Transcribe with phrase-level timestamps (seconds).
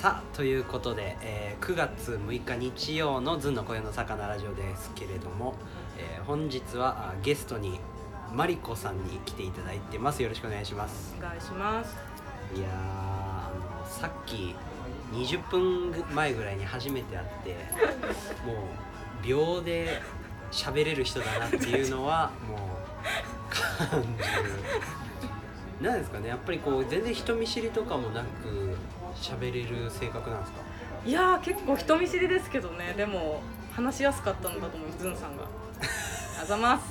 [0.00, 5.54] さあということで、えー9月6日日曜の「ずんの声の魚ラジオ」ですけれども、
[5.98, 7.78] えー本日はあゲストに
[8.32, 10.22] マリコさんに来ていただいてます。
[10.22, 11.14] よろしくお願いします。
[11.18, 11.98] お願いします。
[12.56, 13.50] いやーあ
[13.82, 14.54] のさっき
[15.12, 17.56] 20分前ぐらいに初めて会って
[18.46, 20.00] もう秒で
[20.50, 25.90] 喋れる人だなっていうのはもう感じる。
[25.90, 28.69] なんですかねやっぱりこう全然人見知りとかもなく
[29.20, 30.60] 喋れる性格なんですか？
[31.06, 32.94] いやー結構人見知りですけどね。
[32.96, 33.40] でも
[33.72, 35.44] 話しやすかったんだと思うズンさんが。
[36.42, 36.84] あざます。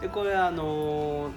[0.00, 1.30] でこれあのー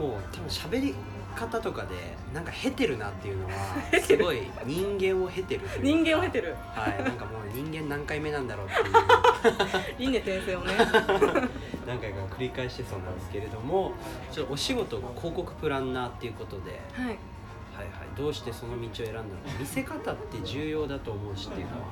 [0.00, 0.94] もう多分喋り
[1.32, 1.88] 方とかで
[2.34, 3.52] なんか経てるなっていうのは
[4.00, 5.82] すごい人間を経てるというか。
[5.82, 10.10] 人間を経てるはいなんかもう人間何回目なんだろうっていう。
[10.10, 10.74] 輪廻転生をね。
[11.86, 13.92] 何回か繰り返してそうなんですけれども
[14.30, 17.06] ちょっとお仕事が広告プランナーっていうことで、はい。
[17.06, 19.32] はいはい、どうしてその道を選んだのか。
[19.58, 21.86] 見せ方って重要だと思うしっていうのは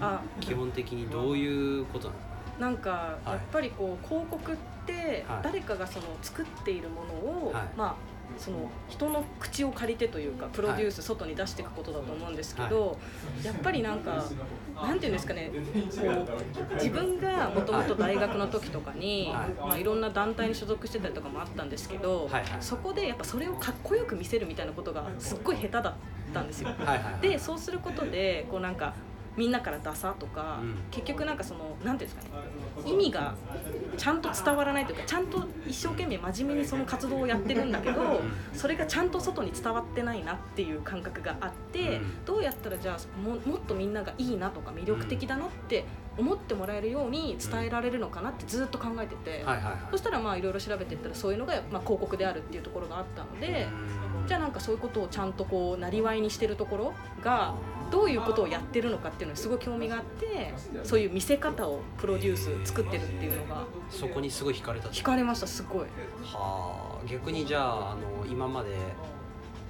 [0.00, 2.20] あ基本的にどういうことなの
[2.60, 5.40] なんかやっぱりこう広告ってはい。
[5.42, 7.12] 誰かがその作っているもの
[7.48, 7.68] を、はい。
[7.76, 7.94] まあ
[8.36, 12.98] その人の口を借りてというかプロデュース外に出していくことだと思うんですけど、
[13.42, 14.30] やっぱりなんか
[14.82, 15.50] なんていうんですかね
[16.00, 19.68] こう自分がもともと大学の時とかに、はい。
[19.68, 22.42] まあ、いろんな団体に所属してたりとかもあったんですけど、はいはい。
[22.60, 25.94] そこでやっぱそれをかっこよく見せるみたいなことがすっごい下手だっ
[26.32, 26.68] たんですよ。
[26.68, 27.20] はいはいはい。
[27.20, 28.94] でそうすることでこうなんか
[29.36, 30.74] みんなからダサとか、うん。
[30.90, 32.48] 結局なんかそのなんていうんですかね
[32.86, 33.34] 意味が
[33.96, 38.20] ちゃんと伝わらないというかちゃんと一生懸命真面目にその活動をやってるんだけど
[38.52, 42.24] それがちゃんと外に伝わってないなっていう感覚があって、うん。
[42.24, 45.84] どうやったらじゃあももっとみんながいいなとか魅力的だなって
[46.16, 49.44] 思ってもらえるように伝えられるのかなってずっと考えてて、
[49.90, 53.66] そしたらまあいろいろ調べていったらそういうのがまあ広告であるっていうところがあったので。
[54.28, 56.94] じゃあなんかそういうことをちゃんとこうなりわいにしてるところ
[57.24, 57.54] が
[57.90, 60.52] どういうことをやってるのかっていうのにすごい興味があって
[60.84, 64.94] そういう見せ方をプロデュース作ってるっていうのがそこにすごい惹かれたと？
[64.94, 65.86] 惹かれましたすごい。
[66.22, 68.76] はあ逆にじゃああの今まで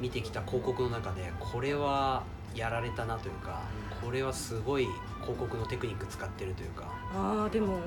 [0.00, 3.62] 見てきた広告の中でこれはやられたなというか
[4.04, 4.86] これはすごい
[5.20, 6.92] 広告のテクニック使ってるというか。
[7.14, 7.78] あーでも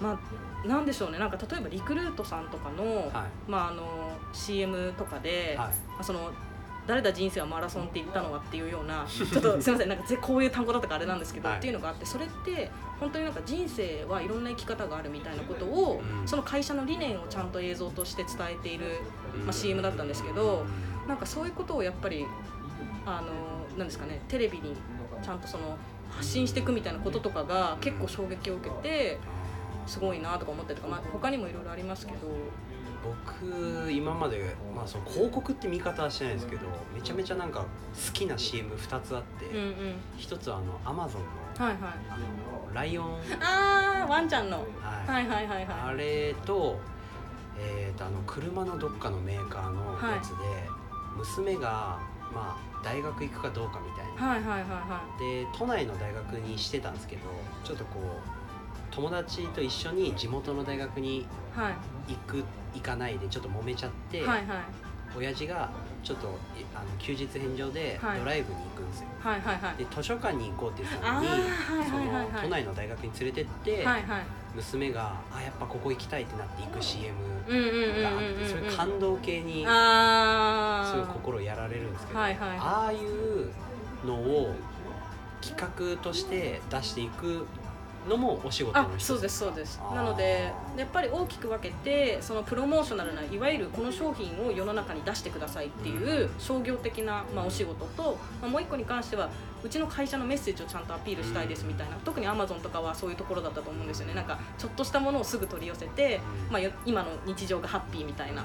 [0.00, 0.18] ま
[0.64, 1.18] あなんでしょうね。
[1.18, 5.68] なんか例えばリクルートさんとかの,、はまあ、あの CM とかで、はい。
[5.68, 6.30] まあその
[6.88, 11.58] 誰だ人生はマラソンって言ったのはっていうような ちょっとすみませんなんかぜこういう単語だったからあれなんですけど、はい。
[11.58, 16.26] っていうのがあってそれって本当になんか人生はいろんな生き方があるみたいなことを、うん。
[16.26, 19.00] その会社の理念をちゃんと映像として伝えている、
[19.34, 19.42] うん。
[19.42, 20.64] まあ、CM だったんですけど
[21.06, 22.26] なんかそういうことをやっぱり
[23.04, 24.74] あのなんですかねテレビに
[25.22, 25.76] ちゃんとその
[26.10, 29.18] 発信していくみたいなこととかが結構衝撃を受けて
[29.86, 32.18] すごいなとか思ったりとか、まあ、他にもいろいろありますけど。
[33.02, 37.66] 僕今まで、まあ、その広告って見方はしてないですけどめちゃめちゃなんか好
[38.12, 39.94] きな CM2 つあって、うんうん。
[40.16, 41.92] 一つはあのアマゾンのはいはい。
[42.10, 44.58] あのライオン、あーワンちゃんの。
[44.58, 44.66] はい。
[45.06, 46.78] はいはいはいはあれと,、
[47.58, 50.34] えー、とあの車のどっかのメーカーのやつで、
[51.16, 51.98] 娘が、
[52.32, 54.70] まあ、大学行くかどうかみたいな、いはいはいはい。
[54.70, 57.22] はで都内の大学にしてたんですけど
[57.64, 58.38] ちょっとこう
[58.90, 61.28] 友達と一緒に地元の大学にいはい
[62.08, 64.46] 行く行かないでちょっと揉めちゃって、はいはい。
[65.16, 65.70] 親父が
[66.04, 66.30] ちょっとい
[66.74, 68.18] あの休日返上ではい。
[68.20, 69.76] ドライブに行くんですよ、はいはいはい。
[69.76, 72.32] で図書館に行こうって言ってたのにあーはいそはいはいはい。
[72.32, 74.22] の都内の大学に連れてって、はいはい。
[74.54, 77.14] 娘があやっぱここ行きたいってなって行く CM
[77.48, 83.50] うんうんうんがあってそれ感動系にあすごい心やられるんですけど、はいはいああいう
[84.06, 84.54] のを
[85.40, 85.60] 企
[85.96, 87.46] 画として出していく
[88.08, 89.80] のもお仕事のそうですそうです。
[89.94, 99.30] なのでやっぱり大きく分けてそのプロモーショナルないわゆるこの商品を世の中に出してくださいっていう商業的な、まあ、お仕事と、まあ、もう一個に関しては
[99.64, 104.14] うちの会社のメッセージをちゃんとアピールしたいですみたいな、特にアマゾンとかはそういうところだったと思うんですよね。
[104.14, 106.52] なんかちょっとしたものをすぐ取り寄せて、うん。
[106.52, 108.42] まあ、よ今の日常がハッピーみたいな、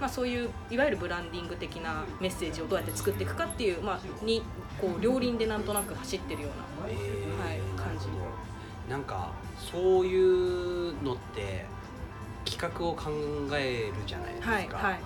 [0.00, 4.42] まあ、そういういわゆるブランディング的なメッセージをどうやって作っていくかっていう、まあ、に
[4.80, 7.46] こう両輪でなんとなく走ってるようなえー。
[7.46, 8.06] はい感じ
[8.88, 11.64] なんかそういうのって
[12.44, 13.10] 企画を考
[13.56, 15.00] えるじゃないですか、はいはいはい。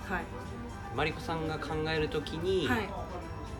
[0.95, 2.89] マリコさんが考えるときに、はい。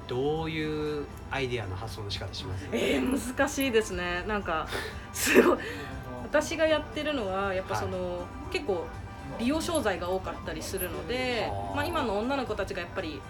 [0.08, 2.68] どういうアイデアの発想の仕方します？
[2.72, 4.24] えー、難しいですね。
[4.28, 4.68] なんか
[5.14, 5.58] すごい。
[6.24, 8.86] 私がやってるのはやっぱその、結構
[9.40, 13.22] 美容商材が多かったりするのでまあ、今の女の子たちがやっぱり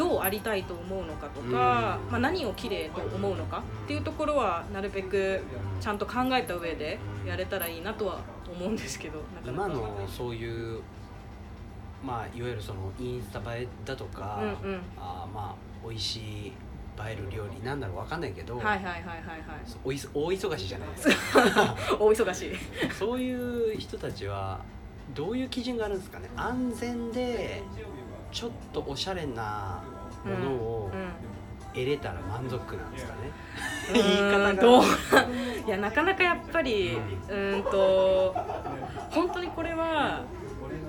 [0.00, 1.50] どうありたいと思うのかとか、うん。
[1.52, 5.42] まあ、何を綺麗と思うのかっていうところはなるべく
[5.78, 8.20] ちゃんと考えた上でやれたらいいなとは
[8.50, 10.80] 思うんですけど今のそういう
[12.02, 14.80] まあいわゆるそのインスタ映えだとか、うんうん。
[14.98, 16.52] あーまあ美味しい映
[17.06, 19.02] える料理なんだろうわかんないけど、はいはいはいはいはい。
[19.84, 20.88] おいそ大忙しじゃない。
[20.88, 22.46] ですか大忙し。
[22.46, 22.50] い
[22.98, 24.60] そういう人たちは
[25.14, 26.30] どういう基準があるんですかね。
[26.36, 27.62] 安全で
[28.32, 29.82] ちょっとおしゃれな
[30.24, 30.90] ものを
[31.72, 33.18] 得れたら満足なんですかね、
[33.88, 33.94] うん。
[33.94, 35.28] 言い方が。
[35.66, 38.34] いやなかなかやっぱりうーんと
[39.10, 40.22] 本当にこれは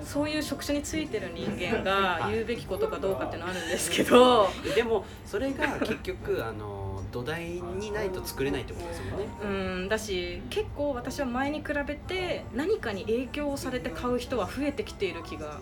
[0.04, 4.50] そういう職種についてる人間が言うべきことかどうかっていうのはあるんですけど。
[4.76, 9.28] でもそれが結局 あの土台にないと作れないってことですよね。
[9.44, 9.46] う
[9.86, 9.90] ん。
[9.90, 15.60] だし結構私は前に比べて何かに影響をされて買う人は増えてきている気が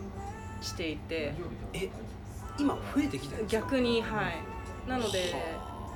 [0.62, 1.34] していて。
[1.74, 1.90] え
[2.60, 3.62] 今増えてきたんですか？
[3.62, 4.90] 逆にはい。
[4.90, 5.34] なので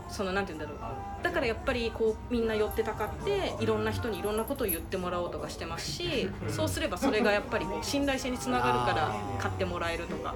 [0.09, 1.23] そのなんて言うんだろう。
[1.23, 10.35] だからやっぱりこうみんな寄ってたかっていろんな人にいろんなことを言ってもらおうとかしてますしそうすればそれがやっぱりこう信頼性につながるから買ってもらえるとか。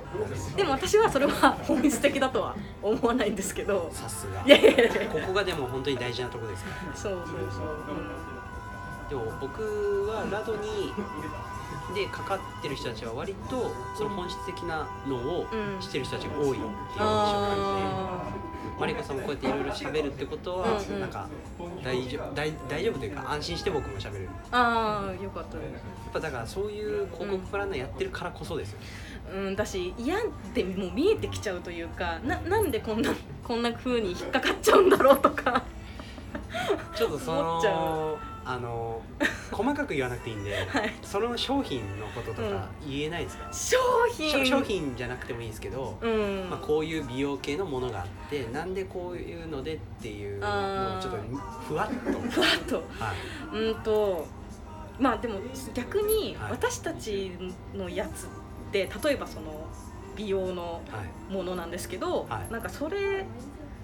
[0.55, 3.89] でも私はそれは本質的だとは思わないんですけど。
[3.91, 4.41] さすが。
[4.45, 6.95] いやいやいやここがでも本当に大事なところですから。
[6.95, 10.93] そうそうそう、でも僕はラドに
[11.95, 15.81] でかかってる人たちは割とその本質的なのをうん。
[15.81, 20.99] してる人たちが多いっていう印象がああってマリコさんもこうやっていろいろ喋るってことは、うんうん。
[20.99, 21.27] なんか
[21.83, 24.29] 大丈夫大大丈夫というか安心して僕も喋れる。
[24.51, 25.97] あーよかったです。
[26.07, 28.85] っぱだからそういう広告プランナーやってるからこそですよね、
[29.35, 30.21] うん、だし嫌っ
[30.53, 33.13] てもう見えてきちゃうというかななんでこんな
[33.43, 35.63] こんな風に引っかかっちゃうんだろうとか。
[36.95, 38.17] ちょっとそ思っちゃの
[38.49, 39.01] あの
[39.51, 40.93] 細かく言わなくていいんで、 はい。
[41.01, 43.77] その商品のこととか言えないですか、商
[44.09, 44.29] 品。
[44.29, 51.17] しょ商品じゃなくてもいいですけど、うん、まあ、こういう美容系のものがあってなんでこういうのでっていうのをちょっと
[51.67, 52.75] ふわっと、 ふわっと。
[52.75, 53.13] は
[53.53, 54.25] い、うんと
[54.97, 55.39] まあでも
[55.73, 56.51] 逆にはい。
[56.51, 57.33] 私たち
[57.75, 58.29] のやつっ
[58.71, 59.67] て例えばその
[60.15, 61.33] 美容のはい。
[61.33, 62.51] ものなんですけど、はい。
[62.51, 63.25] なんかそれ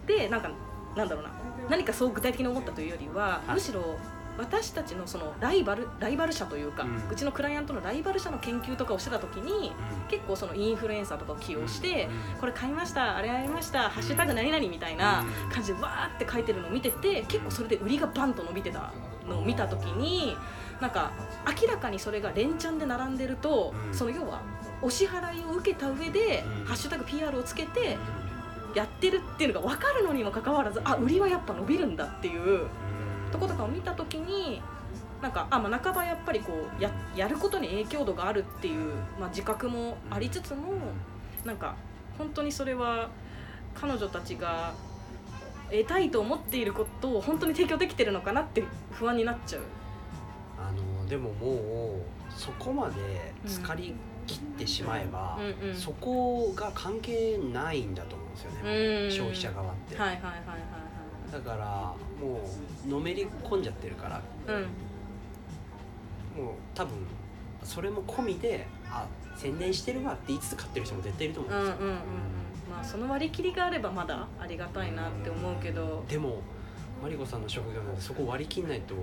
[0.07, 0.50] でなんか
[0.95, 1.31] なんだろうな。
[1.69, 3.54] 何かそう具体的に思ったというよりは、はい。
[3.56, 3.81] むしろ
[4.38, 9.71] 私たちのそのライバルライバル社というか、ううんちのクライアントのライバル社の研究とかをしてた時に
[10.09, 12.39] 結構そのインフルエンサーとかを起用して、うん。
[12.39, 15.50] これ買いましたあれやりましたハッシュタグ何々みたいなうん。
[15.51, 18.91] 感じでわーって書いてるのを見てて結構それで売りがバンと伸びてた
[19.27, 20.36] のを見た時に
[20.81, 21.12] なんか
[21.62, 23.94] 明らかにそれが連チャンで並んでると、うん。
[23.94, 24.41] その要は
[24.81, 26.65] お支払いを受けた上で、うん。
[26.65, 27.97] ハッシュタグ PR をつけて
[28.75, 32.68] やってるっていうのが分かるのにもかかわらずあ売りはやっぱ伸びるんだっていう
[33.33, 34.62] とことかを見た時に
[35.19, 40.74] なんかあ、まあ、半ばやっぱりこうややることに影響度があるっていう、まあ、自覚もありつつも
[41.44, 41.75] なんか
[42.18, 43.09] 本当にそれは
[43.74, 44.74] 彼女たちが
[45.71, 49.62] 得たいと思っていることを本当に提供できてるのかなって不安になっちゃう。
[50.59, 53.94] あのでももうそこまで疲れ
[54.27, 55.75] 切ってしまえば、うんうん。
[55.75, 58.59] そこが関係ないんだと思うんですよね、
[59.06, 59.12] うん。
[59.12, 60.31] 消費者側って、はいはいはいは
[60.79, 60.82] い
[61.33, 61.65] だから
[62.25, 62.41] も
[62.85, 64.15] うのめり込んじゃってるから。
[64.15, 64.21] は
[64.59, 64.63] いはい。
[66.39, 66.94] もう多分
[67.63, 71.95] それも込みであ宣伝してるわって言いつつ買ってる人も絶対いると思うんですよ、うんうんうん。
[71.95, 72.00] うん
[72.71, 76.41] まあその割り切りがあればまだありがたいなって思うけど、でも
[77.01, 78.95] マリコさんの職業なんでそこ割り切んないと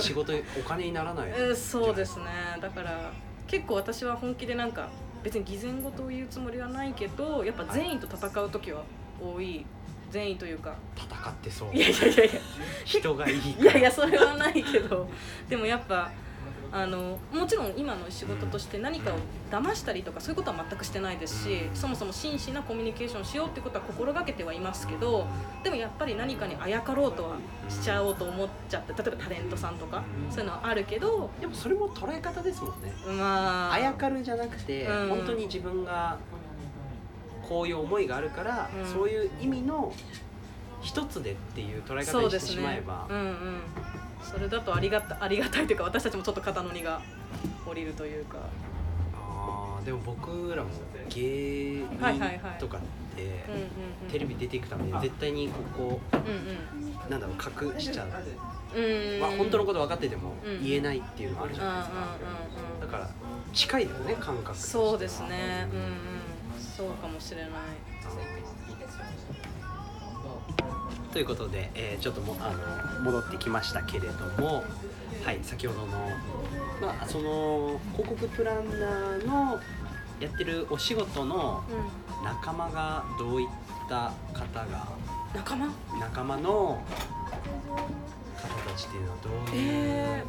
[0.00, 1.30] 仕事お金にならない。
[1.30, 2.24] うん、そうですね。
[2.60, 3.12] だから
[3.46, 4.88] 結構私は本気でなんか
[5.22, 8.82] 別に偽善事を言うつもりはないけどやっぱ善意と戦う時は
[9.20, 9.64] 多い
[10.10, 10.74] 善意というか。
[10.96, 11.74] 戦ってそう。
[11.74, 12.40] いやいやいやいや。
[12.84, 15.08] 人がいいいやいやそれはないけど。
[15.48, 16.10] でもやっぱ
[16.72, 19.16] あのもちろん今の仕事として何かを
[19.50, 25.26] 騙したりとかそういうことは全くしてないですしそもそも真摯なコミュニケーションをしようってことは心がけてはいますけど
[25.62, 27.36] でもやっぱり何かにあやかろうとは
[27.68, 32.92] しちゃおうと思っちゃって例えばタレントさんとかそういうのはあるけどでもそれも捉え方ですもんね。
[33.16, 33.72] まあ。
[33.72, 35.08] あやかるじゃなくて、うん。
[35.08, 36.18] 本当に自分が
[37.48, 38.92] こういう思いがあるから、うん。
[38.92, 39.92] そういう意味の
[40.82, 43.60] 一つでっていう捉え方にしてしまえば、うんうん。
[44.22, 47.00] それだとありがたありがたいというか私たちもちょっと肩の荷が
[47.64, 48.38] 下りるというか。
[49.14, 50.70] あーでも僕らも
[51.08, 51.86] 芸人
[52.58, 52.80] とかっ
[53.14, 53.60] て、うんうん
[54.04, 54.10] うん。
[54.10, 57.36] テレビ出ていくために絶対にここうんなんだろう
[57.74, 58.08] 隠しちゃう、
[58.76, 61.96] うんうんまあ、本当のこと分かっててもうん言えないっていうのもあるじうんうんうんゃないです
[62.80, 63.10] か、だから
[63.52, 64.84] 近いですね感覚としては。
[64.90, 65.68] そうですね。
[65.72, 66.25] うんうん
[66.76, 67.50] そうかもしれない。
[71.12, 72.52] ということで、えーちょっともあ
[72.98, 74.62] の戻ってきましたけれども、
[75.24, 75.86] はい、先ほどの、
[76.82, 79.58] まあ、その広告プランナーの
[80.20, 83.48] やってるお仕事のう仲間がどういっ
[83.88, 84.68] た方がん
[85.34, 85.72] 仲間？
[85.98, 86.82] 仲間の
[88.36, 90.24] 方たちっていうのはどういう、え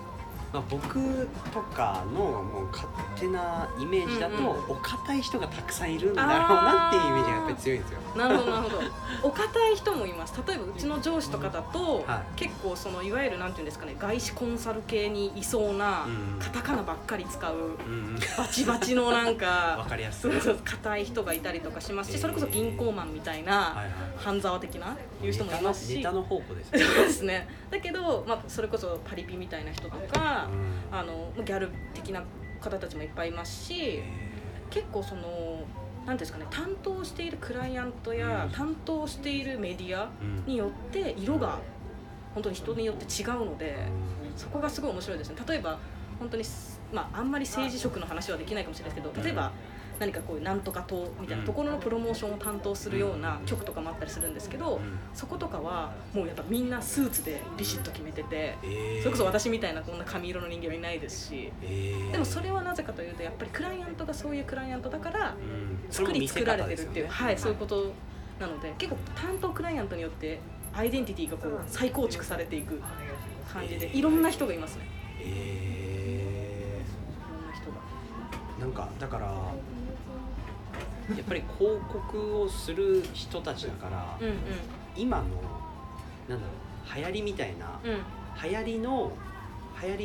[0.54, 2.88] まあ、僕とかのもう勝
[3.20, 8.00] 手なイメージだと、うんうんお堅い人がたくさんいるんだろうなっていうイメージがやっぱり強いんですよ。
[8.16, 8.82] なるほどなるほど。
[9.24, 10.34] お堅い人もいます。
[10.48, 12.40] 例えばうちの上司とかだと、はい。
[12.40, 17.68] 結構そのいわゆるなんていうんですかね外資コンサル系にいそうな、うんカタカナばっかり使ううんう
[18.12, 18.16] ん。
[18.38, 20.32] バチバチのなん わかかりやすい。
[20.32, 22.22] 硬い人がいたりとかしますし、えー。
[22.22, 23.88] それこそ銀行マンみたいな、はいはい。
[24.18, 25.98] 半沢的ないう人もいますし。
[25.98, 27.06] ネタのネタの宝庫ですそうね。
[27.06, 27.48] ですね。
[27.72, 30.98] だけど、まあ、それこそパリピみたいな人とか、うん。
[30.98, 32.24] あのギャル的な
[32.62, 34.04] 方たちもいっぱいいますしえ
[34.70, 35.64] 結構その
[36.06, 38.52] 何ですかね担当しているクライアントや、うん。
[38.52, 40.10] 担当しているメディア
[40.46, 41.60] によって色が
[42.34, 43.76] 本当に人によって違うので
[44.36, 45.36] そこがすごい面白いですね。
[45.48, 45.80] 例えば
[46.20, 49.52] 本当にすまああんまり政治色の話はできないかもしれないですけど例えば
[50.00, 55.00] 何かこういうなんとか党みたいなところのプロモーションを担当するような局とかもあったりするんですけどうん。
[55.14, 59.00] そことかはもうやっぱみんなスーツでビシッと決めててえー。
[59.00, 62.12] それこそ私みたいなこんな髪色の人間はいないですしえー。
[62.12, 65.92] でもそれはなぜかというとやっぱりクライアントがそういうクライアントだからうん。
[65.92, 67.92] 作り作られてるっていう、はい、そういうこと
[68.40, 70.40] なので結構担当クライアントによって
[70.74, 72.80] アイデンティティがこう再構築されていく
[73.52, 74.84] 感じでいろんな人がいますね。
[75.20, 77.78] えいろんな人が。
[78.60, 79.34] ーなんかだから
[81.16, 84.36] やっぱり広告をする人たちだから、うんうん。
[84.96, 85.24] 今の
[86.28, 86.54] なんだろ
[86.94, 88.50] う流行りみたいなうん。
[88.50, 89.12] 流行りの
[89.82, 89.98] 流行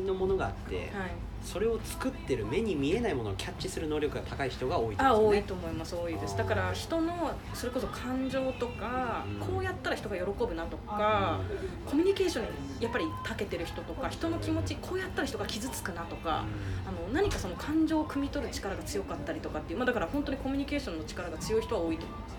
[0.00, 1.10] りのものがあって、はい
[1.46, 5.38] それを作ってる目に見えないものをキャッチする能力が高い人が多いってあことですね。
[5.38, 5.94] 多いと思います。
[5.94, 6.36] 多いです。
[6.36, 9.46] だから人のそれこそ感情とか、うん。
[9.46, 11.40] こうやったら人が喜ぶなとか、
[11.86, 12.50] コミュニケーションに
[12.80, 16.44] やっぱり長けてる人とか人の気持ちこうやったら人が傷つくなとか、
[16.84, 22.36] あの何かその感情を汲み取る力が強かったりとかっていう、まあ、だから本当にコミュニケーションの力が強い人は多いと思います。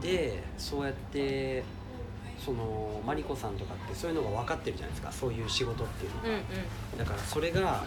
[0.00, 1.64] でそうやって
[2.44, 5.10] そのマリコさんとかってそういうのが分かってるじゃないですか。
[5.10, 6.28] そういう仕事っていうのが。
[6.28, 6.98] うんうん。
[6.98, 7.84] だからそれが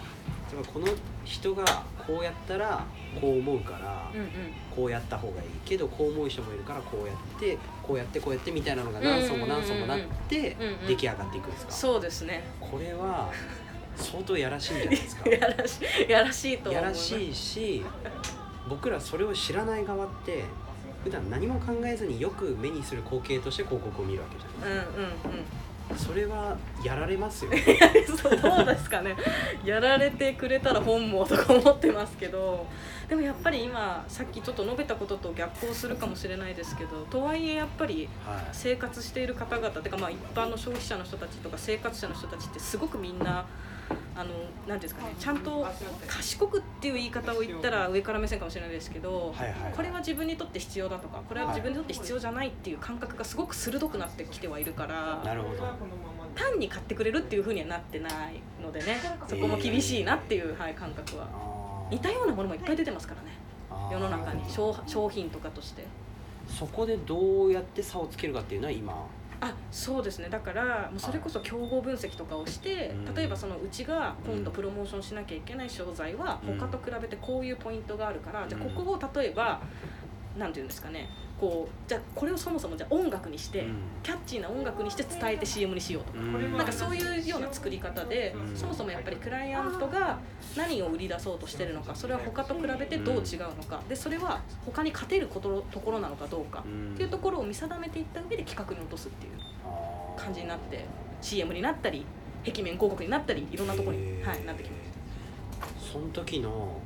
[0.52, 0.86] 例えばこの
[1.24, 1.64] 人が
[2.06, 2.84] こうやったら
[3.20, 4.28] こう思うからうんうん。
[4.74, 11.72] こうやった方がいいけどこう思う人もいるからこうやってこうやってこうやってみたいなのが何層も何層もなって出来上がっていくんですか？
[11.72, 12.44] そうですね。
[12.60, 13.28] これは
[13.96, 15.28] 相当やらしいんじゃないですか？
[15.30, 17.84] やらしいやらしいとやらしいし
[18.68, 20.44] 僕らそれを知らない側って
[21.02, 25.12] 普段何も考えずによく目にする光景として広告を見るわけじゃないうんうんうん
[25.96, 27.50] それはやられますよ。
[28.16, 29.16] そうどうですかね。
[29.64, 32.66] やられてくれたら本望とか思ってますけど。
[33.08, 38.48] でもやっぱり今さっきちょっと述べたことと逆行するかもしれないですけどとはいえやっぱりはい。
[38.52, 43.46] 生活している方々てかまあ一般の消費者の人たちとか生活者の人たちってすごくみんな
[44.14, 44.30] あの
[44.66, 45.66] なんですかねちゃんと
[46.06, 55.64] 賢くっていう言い方を言ったら上から目線かもしれないですけど、はいはいこれは自分にとって必要だとかこれは自分にとって必要じゃないっていう感覚がすごく鋭くなってきてはいるからなるほど。
[56.34, 61.28] 単に買ってくれるっていうふうにはなってないのでねそこも厳しいなっていう、はい、感覚は。
[61.90, 63.28] 似たようなものもいっぱい出てますからね
[63.90, 65.84] 世の中に商商品とかとして。
[66.48, 69.06] そこでどうやって差をつけるかっていうのは今
[69.40, 70.28] あそうですね。
[70.28, 73.14] だからもうそれこそ競合分析とかをしてうん。
[73.14, 76.58] 例えばそのうちが今度プロモーションしなきゃいけない商材はうん。
[76.58, 78.70] 他と比べてこういうポイントがあるからじゃあうん。
[78.74, 79.60] ここを例えば
[80.36, 81.08] なんていうんですかね
[81.40, 83.76] こうじゃあこれをそもそもじゃあ音楽にしてうん。
[84.02, 86.18] キャッチーな音楽にして伝えて CM にしようとか。
[86.18, 86.56] うん。
[86.56, 88.56] なんかそういうような作り方で、うん。
[88.56, 90.18] そもそもやっぱりクライアントが
[90.56, 93.80] 何を売り出そうとしてるのかそれは他と比べてどう違うのか。
[93.88, 99.32] でそれは他に勝てることところなのかどうかうんっていうところを見定めていった上で企画に落とすっていう
[100.16, 100.84] 感じになって
[101.20, 102.04] CM になったり
[102.44, 105.92] 壁面広告になったりいろんなところに、はい、なってきます。
[105.92, 106.80] その時の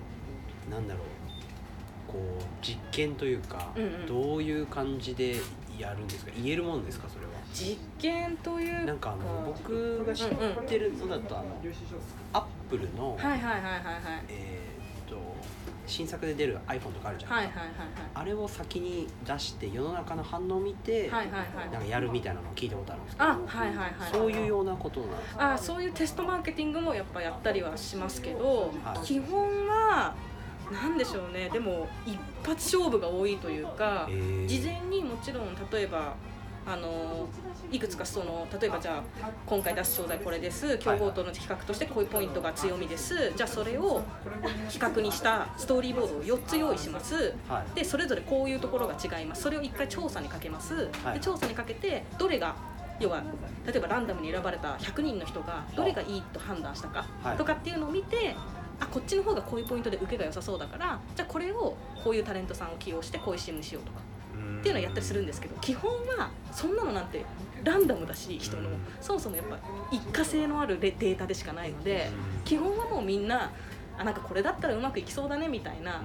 [0.70, 1.11] なんだろう
[2.12, 4.06] こう実験というか、うんうん。
[4.06, 5.36] どういう感じで
[5.78, 6.32] やるんですか？
[6.36, 7.08] 言えるもんですか？
[7.08, 7.32] それは。
[7.52, 8.84] 実験というか。
[8.84, 10.28] なんかあの僕が知っ
[10.66, 11.46] てるのだと、あの
[12.34, 13.62] アップルの、はいはいはいはいはい。
[14.28, 14.60] え
[15.08, 15.16] と
[15.86, 21.70] 新作で出る iPhone とかあるじゃないですか、はいはいはいあれを先に出して世の中の反応を見て、はいはいはい。
[21.72, 23.28] なんかやるみたいなのを聞いたことあるんですけど。
[23.28, 25.52] あはいはいはいそういうようなことなんですか？
[25.54, 29.06] あそういうテストマーケティングもやっぱやったりはしますけど、はい。
[29.06, 30.14] 基本は
[30.72, 31.48] なんでしょうね。
[31.52, 34.46] でも一発勝負が多いというか、えー。
[34.46, 36.14] 事前にもちろん例えば
[36.64, 37.28] あの
[37.72, 40.78] いくつかその例えばじゃあ今回出す商材これです。
[40.78, 43.32] 競合との比較としてこういうポイントが強みです。
[43.36, 44.02] じゃあそれを
[44.68, 47.34] 比較にしたストーリーボードを4つ用意します。
[47.48, 47.76] はい。
[47.76, 49.42] でそれぞれこういうところが違います。
[49.42, 51.14] それを一回調査にかけます、はい。
[51.14, 52.54] で調査にかけてどれが
[53.00, 53.22] 要は
[53.66, 57.36] 例えばランダムに選ばれた100人の人がどれがいいと判断したかはい。
[57.36, 58.36] とかっていうのを見て
[58.82, 64.00] あこっちの方がこういうポイントで受けが良さそうだからじゃあこれをこういうタレントさんを起用してこういう CM にしようとか
[64.60, 67.24] っていうのをやったりするんですけど基本はそんなのなんて
[67.62, 69.58] ランダムだし人の、うんそもそもやっぱ
[69.90, 72.08] 一過性のあるレデータでしかないので、
[72.44, 73.50] 基本はもうみんな
[73.98, 76.04] あなんかこれだったらうまくいきそうだねみたいな、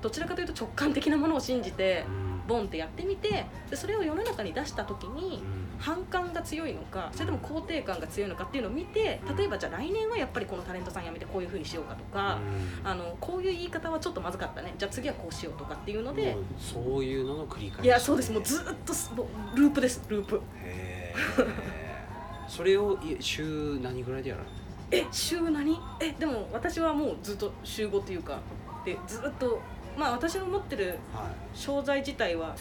[0.00, 2.04] どちらかというと直感的なものを信じて
[2.48, 5.42] ボンってやってみてでそれを世の中に出した時に
[5.80, 12.38] 反感が強いのかそれとも肯定感が強いのかっていうのを見て例えばじゃあ来年はやっぱりこのタレントさん辞めてこういうふうにしようかとか、
[12.84, 14.74] あのこういう言い方はちょっとまずかったね。
[14.78, 17.86] じゃあ次はこうしようとかっていうのでそういうのの繰り返し。
[17.86, 18.30] いやそうです。
[18.32, 20.02] もうずっとループです。
[20.08, 20.40] ループ。
[20.62, 21.48] へー。
[22.48, 24.48] それをい週何ぐらいでやるの？
[24.90, 25.80] え週何？
[26.00, 28.40] えでも私はもうずっと週5っていうか
[28.84, 29.60] でずっと
[29.96, 32.56] まあ私の持ってるは商材自体は、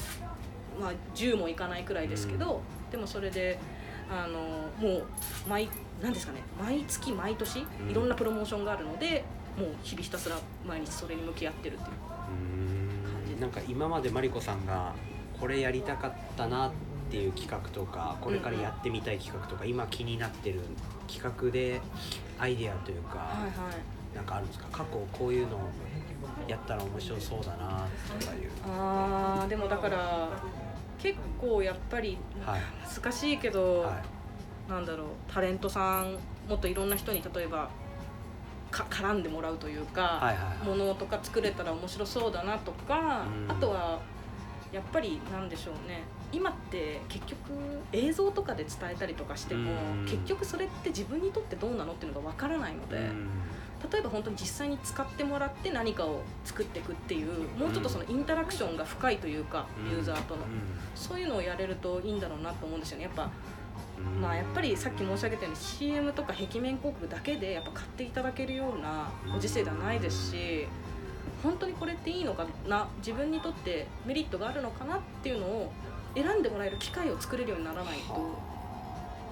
[0.79, 2.61] まあ、10もいかないくらいですけど、
[2.91, 3.59] でもそれで
[4.09, 4.39] あの
[4.79, 5.05] もう
[5.47, 5.69] 毎
[6.01, 7.89] なんですかね毎月毎年うん。
[7.91, 9.23] いろんなプロモーションがあるので、
[9.57, 11.89] もう日々ひたすら毎日それに向き合ってるっていう。
[11.91, 13.39] いうーん。
[13.41, 14.93] なんか今までマリコさんが
[15.39, 16.71] これやりたかったなっ
[17.11, 20.61] ていう企画とかこれからやってみたい企画とか今気になってる
[21.07, 21.81] 企画で
[22.39, 24.15] アイデアというか、はいはい。
[24.15, 24.65] なんかあるんですか？
[24.71, 25.59] 過去こういうの
[26.47, 27.85] やったら面白そうだな
[28.19, 28.49] とかいう。
[28.67, 30.29] あーでもだから
[31.01, 32.61] 結構やっぱりはい。
[33.01, 34.01] 難しいけど、は
[34.67, 34.71] い。
[34.71, 36.13] なんだろうタレントさん
[36.47, 37.69] もっといろんな人に例えば
[38.69, 40.67] か絡んでもらうというか、はいはいはい。
[40.67, 43.51] ものとか作れたら面白そうだなとか、うん。
[43.51, 43.99] あとは
[44.71, 47.39] やっぱりなんでしょうね今って結局
[47.91, 50.05] 映像とかで伝えたりとかしても、うん。
[50.05, 53.29] 結局それって自分にとってどうなのっていうのがわからないので、うん
[53.91, 59.91] 例えば本当に実際に使ってもらって何かを作っていくっていうもうちょっとそのインタラクションが深いというか、うん。
[59.91, 60.45] ユーザーとの、う
[60.95, 63.05] そういうのをやれるといいんだろうなと思うんですよね。
[63.05, 63.29] やっぱ
[63.99, 64.21] ん。
[64.21, 70.67] まあやっぱりさっき申し上げたように CM とか壁面広告だけでやっぱ買っていただけるようなご時世ではないですし
[71.43, 75.71] 本当にこれっていいのかな自分にとってメリットがあるのかなっていうのを
[76.15, 78.48] 選んでもらえる機会を作れるようにならないと。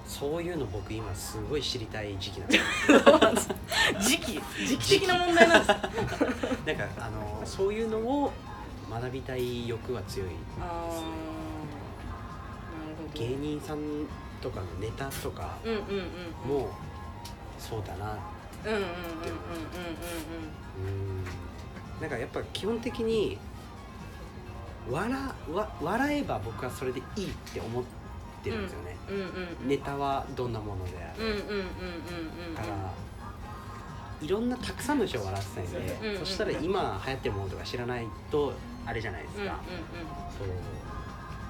[0.08, 2.92] はあそういうの僕今すごい知りたい時期なんです。
[2.92, 3.56] よ
[4.00, 5.68] 時期時期的な問題なんです。
[5.68, 8.32] なんかあのそういうのを
[8.90, 10.28] 学びたい欲は強い
[10.60, 10.70] あーな
[12.88, 13.20] るほど。
[13.20, 13.78] 芸人さん
[14.40, 15.56] とかのネタとか
[16.46, 16.70] も
[17.58, 18.16] そうだな
[18.64, 19.28] うんうんうんうんうんうん。
[20.86, 21.24] うん。
[22.00, 23.38] なんかやっぱ基本的に
[24.90, 25.12] 笑
[25.52, 27.84] わ笑えば僕はそれでいいって思っ
[28.42, 28.96] てるんですよね、
[29.66, 31.42] ネタはどんなものである？
[32.54, 32.92] から、
[34.20, 36.18] いろんなたくさんの人を笑ってたいんで、うんうん。
[36.18, 38.52] そしたら今流行ってるものとか知らないと
[38.86, 39.58] あれじゃないですか、うんうんうん。
[40.36, 40.48] そう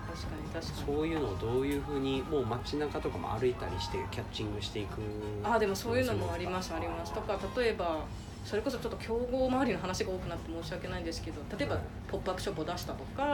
[0.08, 0.96] 確かに確かに。
[0.96, 5.00] そういうのをどういうふうにもう街中とかも歩いたりしてキャッチングしていく。
[5.44, 7.12] あーでもそういうのもありますあります。
[7.12, 8.04] とか例えば
[8.48, 13.28] それこそちょっと競合周りの話が多くなって申し訳ないんですけど例えばはい「ポップアップショップを出したとか、うん。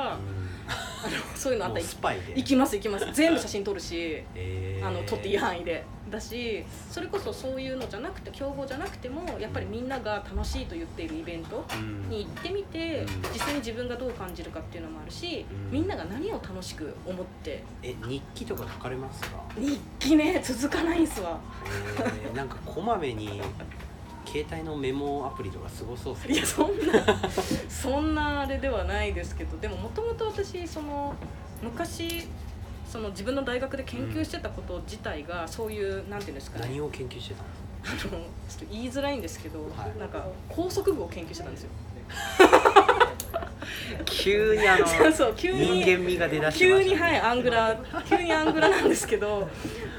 [1.05, 3.13] あのそういうのあったもら行きます行きます。
[3.13, 4.85] 全部写真撮るし えー。
[4.85, 12.11] あの撮っていい範囲でだしそれこそそういうのじゃなくて競合じゃなくてもやっぱりみんなが楽しいと言っているイベントうん。
[12.11, 13.07] に行ってみてうん。
[13.33, 15.71] 実際に自分がどう感じるかっていうのもあるしうん。
[15.71, 17.63] みんなが何を楽しく思って。
[17.85, 21.39] え日記とか書かれますか、日記ね続かないんすわ。
[22.01, 22.35] えー。
[22.35, 23.41] なんかこまめに
[24.27, 26.93] 携帯のメモアプリとかすごそうっすいやそんな
[27.69, 31.15] そんなあれではないですけどでももともと私その
[31.63, 32.27] 昔
[32.89, 36.67] その自分の大学で研究してたこと自体がそういうなんていうんですかね。
[36.69, 38.17] 何を研究してたんですか？
[38.17, 39.99] あのちょっと言いづらいんですけど、はい。
[39.99, 41.71] なんか高速部を研究してたんですよ。
[44.07, 46.95] 急にあのそうそう急に人間味が出だしましたね。
[46.95, 47.77] にはいアングラ
[48.09, 49.49] 急にアングラなんですけど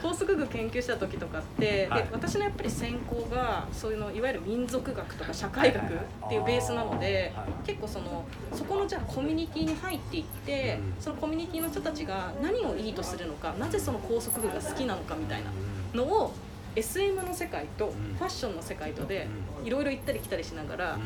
[0.06, 2.04] 高速具研究した時とかって、はい。
[2.04, 5.88] で私のやっぱり専攻がそういうのいわゆる民族学とか社会学っ
[6.30, 11.02] ていうベースなので、はい結構そのそこのじゃあコミュニティに入っていって、うん。
[11.02, 15.50] そのコミュニティの人たちが何をいいとするのかなぜその高速具が好きなのかみたいな
[15.96, 16.32] のを
[16.76, 17.90] SM の世界とん。
[17.90, 19.28] ファッションの世界とで
[19.64, 21.02] ういろいろ行ったり来たりしながら、うん。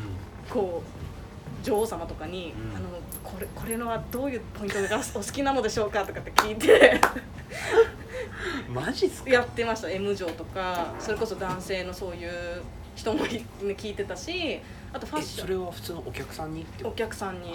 [0.50, 2.76] こう女王様とかに、うん。
[2.76, 2.88] あの
[3.24, 7.00] これこれのはどういうポイントがお好きなのでしょうかとかって聞いて
[8.68, 9.30] マジっすか？
[9.30, 12.30] やってました M 嬢とかそれこそ男性のそういう
[12.96, 13.44] 人もい
[13.76, 14.60] 聞いてたし
[14.92, 15.48] あとファッえそション。
[15.48, 17.52] れは普通のお客さんにっておこ客さんに。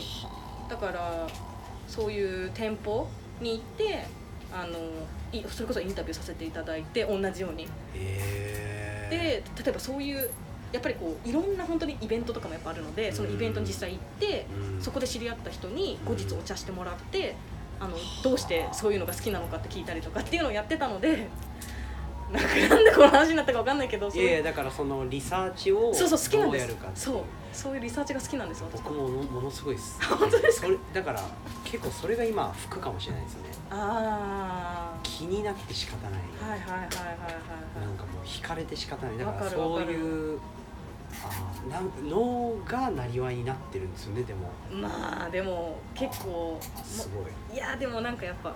[0.70, 1.28] とだから
[1.88, 3.08] そういう店舗
[3.42, 4.06] に行って
[4.52, 4.80] あの
[5.32, 7.68] いそれこそインタビューさせていただいて同じように。
[7.94, 10.30] へで例えばそういう
[10.72, 14.82] やっぱりこういろんな本当にイベントとかもやっぱあるのでそのイベントに実際行ってうん。
[14.82, 17.36] そこで知り合った人に後日お茶してもらって
[17.80, 21.28] あのどうしてそういうのが好きなのかって聞いたりとかっていうのをやってたので
[22.32, 26.68] なんかなんでこの話になったかわかんないけどいやいやだからそのリサーチをそうそう好きなんです。
[26.68, 27.22] どうやるかっていそう
[27.54, 30.04] そういうリサーチが好きなんですよ私僕もものものすごいです。
[30.04, 30.68] 本当ですか？
[30.68, 31.22] それだから
[31.64, 33.50] 結構それが今服かもしれないですよね。
[33.70, 36.20] あ気になって仕方ない。
[36.42, 37.86] あはいはいはいはいはい。
[37.86, 39.18] なんかもう惹かれて仕方ない。
[39.18, 39.56] だかわからる。
[39.56, 40.40] そういう
[41.24, 44.50] あーなん脳がなりわいになってるんですよねでも。
[44.72, 47.22] まあでも結構すご
[47.54, 47.56] い。
[47.56, 48.54] いやでもなんかやっぱ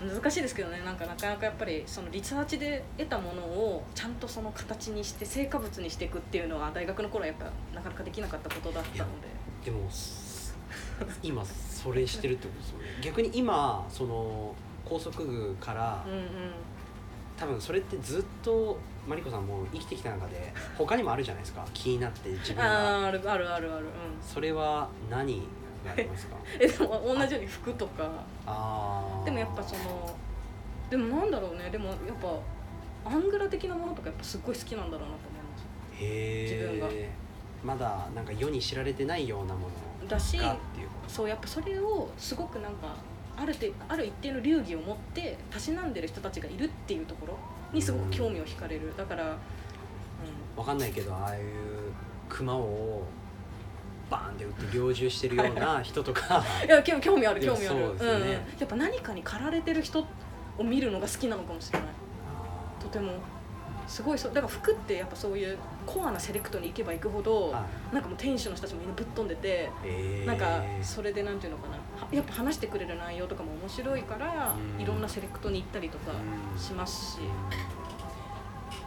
[0.00, 0.80] 難しいですけどね。
[0.84, 9.28] なんかなかなかやっぱりそのリサーチで得たものをちゃんとその形にして成果物にしていくっていうのは大学の頃はやっぱなかなかできなかったことだったので。
[9.64, 10.56] でもす
[11.22, 12.84] 今それしてるってことですよね。
[13.02, 16.24] 逆に今その高速具からうんうん。
[17.36, 21.64] 多分それってずっとマリコさんも生きてきた中で他にもあるじゃないですか。
[21.74, 22.98] 気になって自分が。
[22.98, 23.86] あーあるあるあるある。
[23.86, 23.90] うん。
[24.22, 25.38] それは何
[25.84, 26.36] がありますか？
[26.60, 28.08] え でも同じように服とか。
[28.46, 30.14] ああでもやっぱその
[30.90, 31.70] でもなんだろうね。
[31.70, 31.96] でもやっ
[33.04, 36.04] ぱアングラ的なものとかやっぱすっごい好きなんだろうなと思います。
[36.04, 36.88] へ自分が。
[36.90, 37.10] え
[37.62, 39.68] まだなんか世に知られてないようなも
[40.02, 42.96] のだしがっていうこそうやっぱそれをすごくなんか
[43.36, 47.36] ある程ある一定の流儀を持ってたしなんでる人たちがいるっていうところ
[47.72, 48.92] にすごく興味を惹かれる。
[48.96, 49.30] だから、うん、
[50.54, 51.44] とわかんないけどああいう
[52.28, 53.02] 熊を
[54.10, 56.44] バーンって打って猟銃してるような人とか。
[56.66, 57.94] いや興興味ある興味ある。
[57.98, 60.04] そうん、やっぱ何かに駆られてる人
[60.58, 61.88] を見るのが好きなのかもしれない。
[62.80, 63.12] とても。
[63.86, 64.32] すごいそう。
[64.32, 65.58] だから服ってやっぱそういう
[65.92, 70.26] コアなセレクトに行けば行くほど、はなんかもう店主の人たちもみんなぶっ飛んでて、えー。
[70.26, 74.82] なんかそれでなんていうのかなはやっぱ話してくれる内容とかも面白いから、うん。
[74.82, 76.58] いろんなセレクトに行ったりとかうん。
[76.58, 77.18] しますし、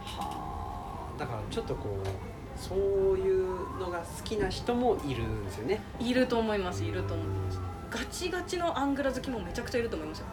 [0.04, 1.18] はあ。
[1.18, 2.78] だからちょっとこうそう
[3.18, 5.80] いうのが好きな人もいるんですよね。
[6.00, 7.58] いると思いますいると思います。
[7.58, 10.26] うんガチガチのアングラ好きもめちゃくちゃいると思いますよ。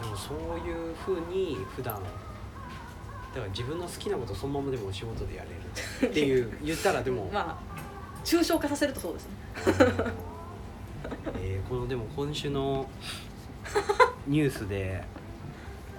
[0.00, 2.00] でもそういうふうに普段
[3.34, 7.78] だから自分の好きなことそのままでもお仕事でやれるっていう 言ったらでも、まあ
[8.24, 9.32] 抽象化させるとそうですね。
[11.40, 12.88] えーこのでも今週の
[14.26, 15.04] ニュースで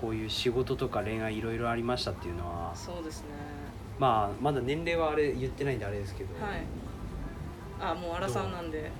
[0.01, 3.27] こういう仕事とか恋愛いろいろありましたっていうのはそうですね。
[3.99, 6.63] まあまだ年齢はあれ言ってないんであれですけど、はい。
[7.81, 8.91] あもう荒さんなんで。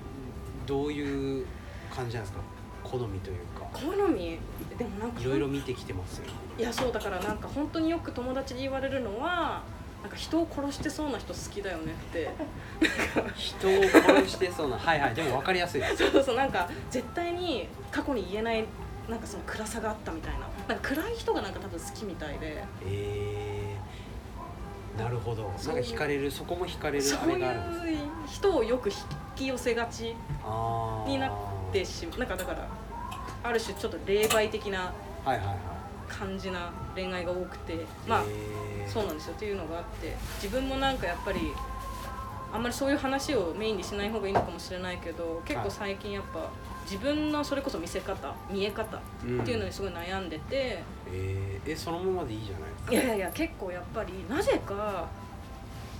[0.66, 1.46] どういう
[1.94, 2.40] 感じなんですか？
[2.84, 4.38] 好みというか好み
[4.76, 6.24] でもなんかいろいろ見てきてますよ。
[6.58, 9.62] いやそうだからなんか本当によく友達に言われるのは
[10.02, 12.30] なんか人を殺してそうな人好きだよねって。
[13.36, 15.82] 人を殺してそうなはいはいでも分かりやすい。
[15.96, 18.64] そうそうなんか絶対に過去に言えない
[19.08, 20.40] なんかその暗さがあったみたいな。
[20.68, 22.62] なんか暗い人がなんか多分好きみたいで。
[22.86, 25.42] えー、なるほど。
[25.44, 28.94] なんかそう惹かれるそこも惹かれるあそういれがあるんですう人をよく引
[29.36, 30.14] き寄せがち
[31.06, 31.32] になっ
[31.72, 32.18] てしまう。
[32.20, 32.68] なんかだから
[33.42, 34.92] ある種ちょっと霊媒的な
[35.24, 35.56] はいはいはい。
[36.08, 38.90] 感じな恋愛が多くてまあえー。
[38.90, 39.34] そうなんですよ。
[39.34, 41.52] っていうのがあって自分もなんかやっぱり
[42.52, 46.50] あんまりそういう話をメインにしない方がいいのかもしれないけど結構最近やっぱ
[46.84, 49.00] 自分のそれこそ見せ方見え方っ
[49.44, 52.92] ていうのにすごい悩んでて、えー、えそのままでいいじゃないですか？
[52.92, 55.06] いやいやいや結構やっぱりなぜか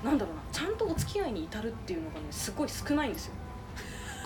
[0.04, 3.34] なんだろうなちゃんとお付き合いに至るっていうのがねすごい少ないんですよ。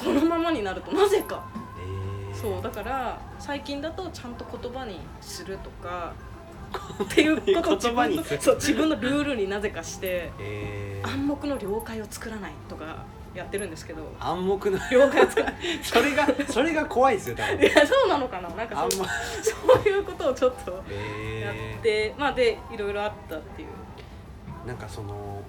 [0.02, 1.44] このままになるとなぜか。
[1.78, 2.13] えー、
[2.44, 6.12] そうだから最近だとちゃんと言葉にするとか
[7.02, 14.14] っていうことを自分のそう自分のルールになぜかしてえー、暗黙の了解を作らないとかやってるんですけど。
[14.20, 14.78] 暗黙の。
[14.92, 15.54] 了解を作らない。
[15.82, 17.60] それがそれが怖いですよ多分。
[17.60, 18.48] いやそうなのかな？
[18.50, 19.06] なんかそま
[19.42, 23.68] そういうことをちょっとやえって、まあでいろいろあったっていう。
[24.64, 25.42] ー、なんかその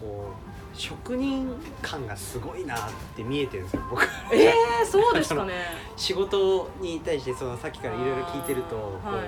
[0.00, 0.43] こう
[0.76, 2.78] 職人感がすごいなっ
[3.16, 4.04] て見えてるんですよ僕。
[4.32, 5.52] えー、そうですかね。
[5.96, 9.24] 仕事に対してそのさっきからいろいろ聞いてるとこう、はい。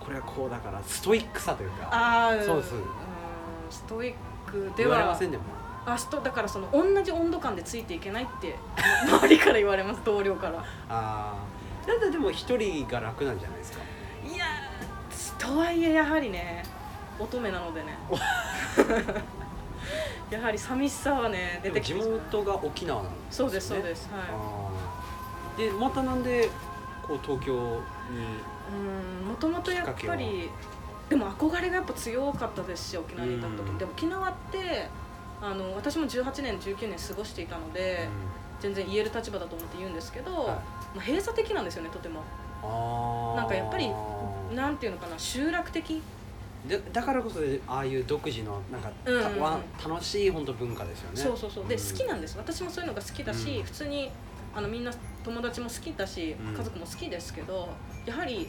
[0.00, 1.88] これはこうだからストイックさというか。
[1.90, 2.74] ああそうです。
[2.74, 2.82] ん。
[3.70, 4.14] ストイッ
[4.50, 5.44] クで言われはませんでも。
[5.86, 8.56] あストだからその同じ温度感でついていけないって
[9.06, 10.58] 周りから言われます同僚から。
[10.58, 11.34] ああ
[11.86, 13.78] だってでも一人が楽なんじゃないですか。
[14.24, 16.64] いやーとはいえやはりね
[17.18, 17.96] 乙女なのでね
[20.30, 22.20] やはり寂しさはね出てきてしまう。
[22.32, 24.74] 元が沖縄なんですそうですそうですすは
[25.58, 25.62] い。
[25.62, 26.48] でまたなんで
[27.06, 27.58] こう東京に
[29.22, 30.50] うんもともとやっぱり
[31.08, 33.68] でも憧れがやっぱ強かったですし沖縄にいた時。
[33.68, 33.78] うん。
[33.78, 34.88] で沖縄って
[35.40, 38.08] あの私も18年19年過ごしていたので、
[38.58, 40.46] 全然言える立場だと思って言うんですけど、はい。
[40.46, 40.54] ま
[40.96, 42.22] あ、閉鎖的なんですよねとても。
[43.36, 43.90] なんかやっぱり
[44.54, 46.02] なんていうのかな集落的
[46.68, 49.90] でだからこそああいう独自のなんか、うんうんうん。
[49.90, 51.16] 楽しい本当文化ですよね。
[51.16, 51.68] そうそうそう。
[51.68, 51.78] でん。
[51.78, 52.36] 好きなんです。
[52.36, 53.62] 私もそういうのが好きだし、うん。
[53.64, 54.10] 普通に
[54.54, 54.92] あのみんな
[55.24, 56.54] 友達も好きだし、うん。
[56.54, 57.68] 家族も好きですけど
[58.04, 58.48] やはり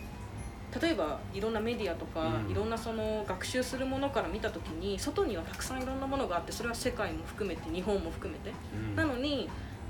[0.82, 2.52] 例えばいろんなメディアとか、うん。
[2.52, 8.96] いろんなその学習するものから見た時に外にはたくさんいろんなものがあってそれは世界も含めて日本も含めて、うん。
[8.96, 9.50] なのに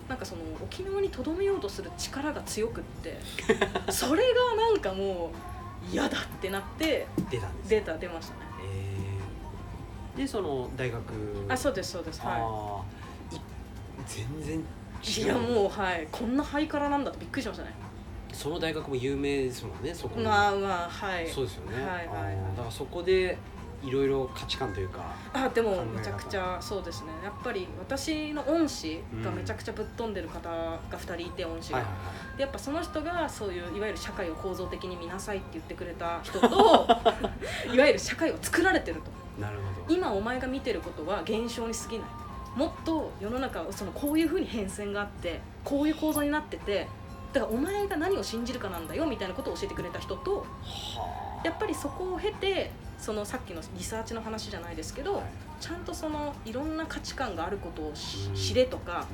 [0.09, 3.17] なんかその沖縄にとどめようとする力が強くって
[3.91, 5.56] それがなんかもう
[5.91, 8.39] 嫌だってなって出たんですデータ出ましたね。
[8.63, 10.21] えー。
[10.21, 11.01] でその大学？
[11.49, 12.21] あそうですそうです。
[12.21, 12.83] は
[13.31, 13.35] い。
[14.05, 14.63] 全然い
[15.03, 16.07] 違ういやもうはい。
[16.11, 17.73] こんなハイカラなんだってびっくりしましたね。
[18.33, 21.27] その大学も有名ですもんねそこのまあまあはい。
[21.27, 23.37] そうですよね、はいはいだからそこで
[23.83, 25.01] いろいろ価値観というか
[25.33, 27.09] あでもめちゃくちゃそうですね。
[27.23, 31.83] やっぱり私の恩師がめちゃくちゃぶっ飛んでる方が2人いて恩師が、
[32.37, 36.87] やっぱその人がそういういわゆる社会を構造的に見なさいって言ってくれた人と
[37.71, 39.11] いわゆる社会を作られてると。
[39.41, 39.93] なるほど。
[39.93, 42.07] 今お前が見てることは現象に過ぎない。
[42.55, 46.87] もっと世の中はそのこういうふうに変遷があってこういう構造になってて
[47.37, 55.23] だからお前が何を信じるかなんだよみたいなことを教えてくれた人とはやっぱりそこを経てそのさっきのリサーチの話じゃないですけど、はい。
[55.59, 59.05] ちゃんとそのいろんな価値観があることを知れとか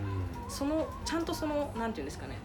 [0.46, 0.52] うん。
[0.52, 2.36] そのちゃんとそのなんていうんですかね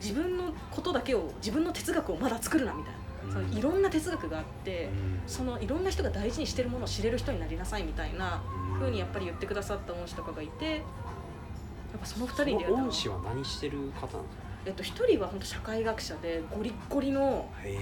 [0.00, 3.48] う自分のことだけを自分の哲学をまだ作るなみたいな、うん。
[3.48, 4.88] そのいろんな哲学があって、ん。
[5.26, 8.78] そのいろんな人が大事にしてるものを知れる人になりなさいみたいなうん。
[8.78, 14.41] ふうにやっぱり言ってくださった恩師とかがいてやっぱその2人に出会そったのの恩師は何してる方なんですか？
[14.64, 17.74] えっと、1人は本当社会学者でゴリッゴリのへ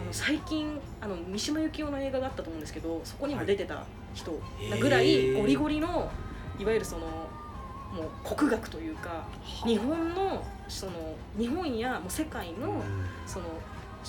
[0.00, 0.12] あのえ。
[0.12, 3.84] 最近あの三島由紀夫の映画があったと思うんですけどそこにもはい出てた
[4.14, 4.32] 人
[4.70, 6.10] なぐらいゴリゴリの
[6.58, 9.26] いわゆるそのもう国学というか
[9.64, 10.92] 日本のその
[11.38, 12.82] 日本やもう世界の
[13.26, 13.46] その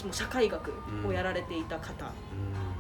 [0.04, 0.74] もう社会学
[1.08, 2.12] をやられていた方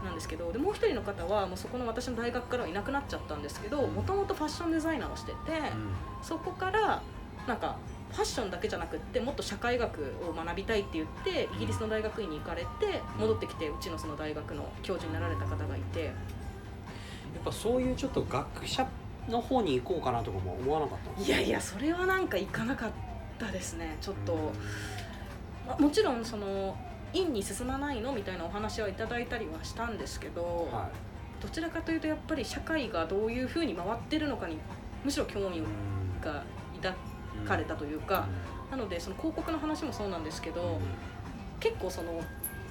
[0.04, 5.38] なんですけどでもう一人の方はもうそこの私の大学からはいなくなっちゃったんですけどもともとファッションデザイナーをしてて
[6.22, 7.02] そこから
[7.48, 7.78] なんか
[8.12, 16.12] ファッションだけじゃなくってもっと社会学を学びたいって言ってイギリスの大学院に行かれて戻ってきてうちのその大学の教授になられた方がいて。
[17.38, 18.88] やっぱそういうちょっと学者
[19.30, 22.92] の方に行こうかなとかも思わなかったいやいやそれはなんか行かなかっ
[23.38, 23.98] たですね。
[24.02, 24.52] ちょっと、
[25.68, 26.76] まあもちろんその
[27.14, 30.90] 院に進まないのみたいなお話はいただいたりはしたんですけど、は
[31.42, 34.58] どちらかというとやっぱり社会がどういうふうに回ってるのかに
[35.04, 35.64] むしろ興味い
[36.22, 36.44] が
[36.82, 36.96] 抱
[37.46, 38.28] かれたというか、
[38.72, 40.80] なのでその広告の話もそうなんですけど、
[41.60, 42.22] 結構その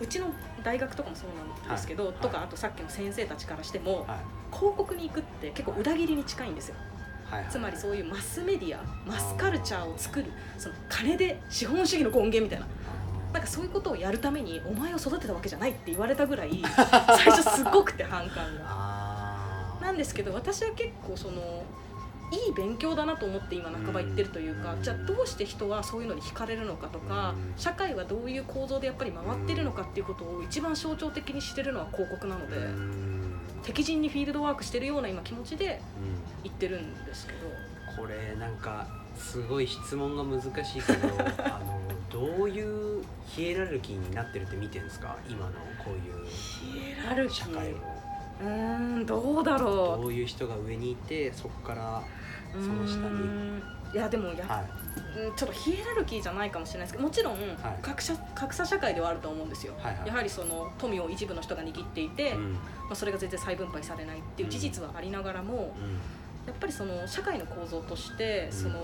[0.01, 0.27] うちの
[0.63, 1.31] 大学とかもそう
[1.65, 2.15] なんですけど、はい。
[2.15, 4.19] とかあとさっきの先生たちからしても、はい。
[4.55, 6.77] 広告に行くって結構裏切りに近いんですよ。
[7.31, 7.51] はいはい。
[7.51, 10.27] つまりそういうマスメディアマスカルチャーを作る
[10.59, 12.67] その金で資本主義の根源みたいな。
[13.33, 19.77] なんかそういうことをやるためにお前を育てたわけじゃないって言われたぐらい 最初すごくて反感が。
[19.83, 21.63] なんですけど私は結構その
[22.33, 24.83] いい勉強だなと思って今半ば言ってるというか、うん。
[24.83, 27.55] じゃあどうして人はそういうのに惹かれるのかとか、うん。
[27.57, 33.39] 社会はどういう構造でやっぱり回ってるのかっていうことを一番象徴的にしてるのは広告なので、うん。
[33.63, 36.43] 敵陣にフィールドワークしてるような今気持ちでうん。
[36.45, 37.39] 言ってるんですけど。
[37.97, 38.87] これなんか
[39.17, 41.09] すごい質問が難しいけど
[41.43, 45.17] あのどういうヒエラルキーになってるって見てるんですか？
[45.27, 47.47] 今のこういうヒエラルキー？
[47.47, 47.77] 社会を
[48.41, 48.49] うー
[48.99, 52.03] んどうだろどういう人が上にいてそこから
[52.55, 53.15] うその下に。
[53.15, 53.63] うーん。
[53.95, 54.65] いやでもや、はい。
[55.19, 57.39] うんちょっとヒエラルキーじゃないかもしれないですけどもちろん
[57.81, 60.09] 格差,、格差社会ではあると思うんですよ、はいはい。
[60.09, 62.53] やはりその富を一部の人が握っていて、うん。
[62.53, 62.59] ま
[62.93, 65.75] あ、それが全然再分配されないっていう事実はありながらも、
[66.47, 68.59] やっぱりその社会の構造としてうん。
[68.59, 68.81] その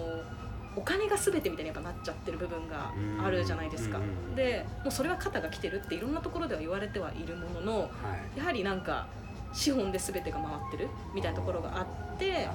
[0.74, 4.34] お金が全てみたいにやっぱなっちゃってる部分があるじゃないですか、うん。
[4.34, 7.88] でもうそれは肩が来てるっていろんなところでは言われてはいるもののは
[8.34, 8.38] い。
[8.38, 9.06] やはりなんか
[9.52, 11.82] 資本で全てが回ってるみたいなところがあ
[12.14, 12.48] って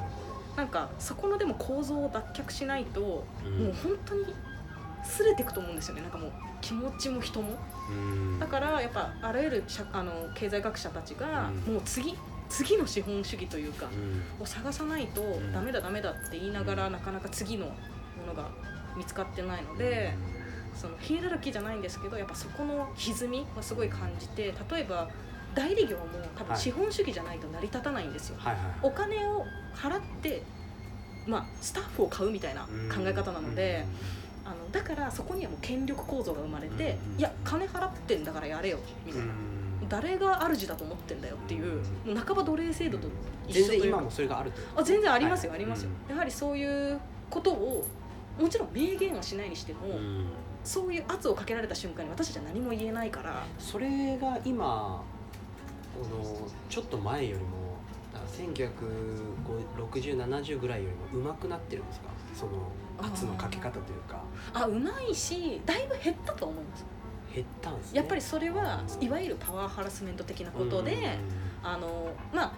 [0.56, 4.26] なんかそこのでも構造を脱却しないと、どもう本当に
[5.04, 6.02] すれていくと思うんですよね。
[6.02, 6.32] なんかもう
[6.62, 7.56] 気持ちも人も。
[7.92, 8.40] うん。
[8.40, 11.74] だからやっぱあらゆる社あの経済学者たちがうん。
[11.74, 12.16] もう次
[12.50, 13.88] 次の資本主義というか
[14.40, 14.44] うん。
[14.44, 15.54] を探さないとん。
[15.54, 17.74] ダメだダメだって言いながらなかなか次のも
[18.26, 18.50] のが
[18.98, 20.16] 見つかってないので
[20.74, 25.08] そのヒエラルキーじゃないんですけどやっぱそこの歪みはすごい感じて例えば
[25.58, 26.04] 代理業も
[26.38, 28.36] 多分はい資本主義じゃないと成り立たないんですよ。
[28.38, 29.44] はいはいお金を
[29.76, 30.44] 払って
[31.26, 33.84] まあ、スタッフを買うみたいな考え方なので、
[34.46, 39.28] あのだからそこにはもう権力構造が生まれて、うんいや金払ってんだからやれよみたいな、
[39.90, 41.82] 誰が主だと思ってんだよっていう、
[42.26, 43.10] 半ば奴隷制度と
[43.46, 45.60] 一緒というもそれがあるあ全然ありますよ、はい。
[45.60, 46.98] ありますよ、やはりそういう
[47.30, 47.86] ことを
[48.40, 50.26] もちろん明言はしないにしても、うん。
[50.64, 53.44] そういう圧をかけられた瞬間に私たちは何も言えないから。
[53.60, 55.17] それが今こ
[56.04, 57.78] のちょっと前よりも
[58.14, 58.32] だから
[60.06, 62.08] 196070ぐらいよりも上手くなってるんですか？
[62.34, 62.52] その
[63.00, 64.22] 圧のかけ方というか。
[64.54, 66.80] あうまいしだいぶ減ったと思うんです。
[66.82, 66.86] よ
[67.36, 67.98] 減ったんですね。
[67.98, 71.02] やっぱりそれはいわゆるパワーハラスメント的なことで、うん
[71.68, 72.52] あのまあ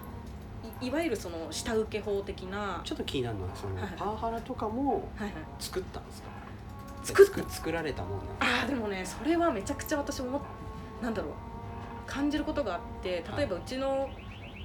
[0.82, 3.94] いいわゆるその下請け法的な、はちょっと気になるのはその、はいはい。
[3.98, 6.30] パワハラとかもいはい、作ったんですか？
[7.04, 8.46] 作っ作作られたもんなんですか。
[8.64, 10.42] あーでもねそれはめちゃくちゃ私も
[11.02, 11.32] なんだろう
[12.10, 14.10] 感じることがあって例えばうちの、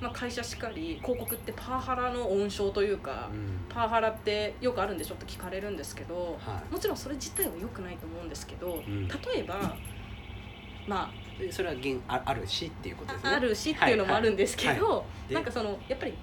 [0.01, 3.67] まあ、会社しかり広告ってパワハラの温床というか、うん。
[3.69, 6.73] パワハラってよくあるんでしょって聞かれるんですけどはい。
[6.73, 9.09] もちろんそれ自体は良くないと思うんですけど、ん。
[9.09, 9.77] 例えば
[10.87, 13.31] までそれは現ああるしっていうことですね。
[13.31, 16.15] ああるしっていうのもあるんですけど、はいでなんかそのやっぱり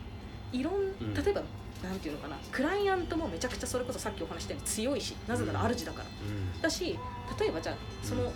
[0.51, 1.13] いろんうん。
[1.13, 1.41] 例えば、
[1.83, 6.61] なんていうのかなクライアントもめちゃくちゃそれこそさっきお話ししたように強いしなぜなら主だから、うん。
[6.61, 6.97] だし
[7.39, 8.31] 例えばじゃあその、うん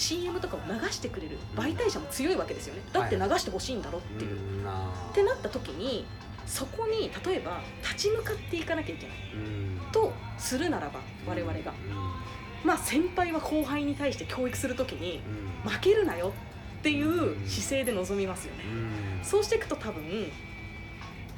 [0.00, 2.80] CM とかを流してくれる媒体者も強いわけですよね。
[2.90, 5.08] だって流してほしいんだろっていう、うんなあ。
[5.10, 6.06] ってなった時に
[6.46, 9.16] そこに例えば立ち向かっていかなきゃいけない。
[9.34, 9.80] うん。
[9.92, 11.66] とするならば我々が、うん。
[12.64, 15.20] まあ先輩は後輩に対して教育する時に
[15.64, 15.70] うん。
[15.70, 16.32] 負けるなよ
[16.78, 19.24] っていう姿勢で臨みますよね、うん。
[19.24, 20.02] そうしていくと多分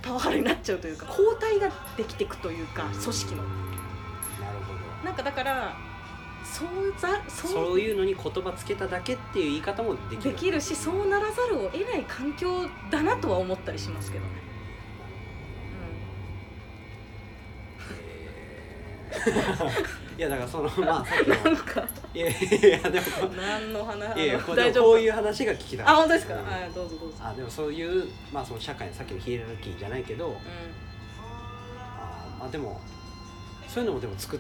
[0.02, 3.42] パワハラになっちゃうというか交代ができていくというか組織の。
[5.04, 5.76] なんかだから
[6.44, 14.30] そうざそういうのに言葉つけただけっていう言い方もできるできるしそうならざるを得ない環境だなとは思ったりしますけどね、
[20.18, 21.56] いやだからその まあさっきの。
[21.56, 21.86] か。
[22.14, 22.32] いやい
[22.82, 24.16] やでも何の話？
[24.16, 26.44] いやいやこうこういう話が聞きたあ本当ですか、うん。
[26.44, 27.16] はいどうぞどうぞ。
[27.20, 30.36] あでもそういうまあその社会のさっきのヒエラルキーじゃないけどう
[31.78, 32.80] あまあでも
[33.68, 34.38] そういうのもでも作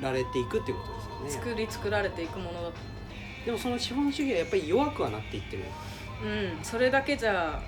[0.00, 1.46] られていくっていうことん、ですよね。
[1.46, 2.74] 作り作られていくものだと。
[3.44, 5.62] でもその資本主義はやっぱり弱くはなっていってる。
[6.22, 6.64] うん。
[6.64, 7.62] それだけじゃ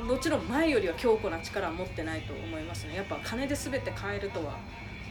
[0.00, 2.96] もちろん前よりは強固な力は持ってないと思いますね。
[2.96, 4.58] やっぱ金で全て買えるとは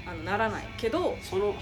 [0.06, 1.18] あのならないけど。
[1.22, 1.58] そのはい。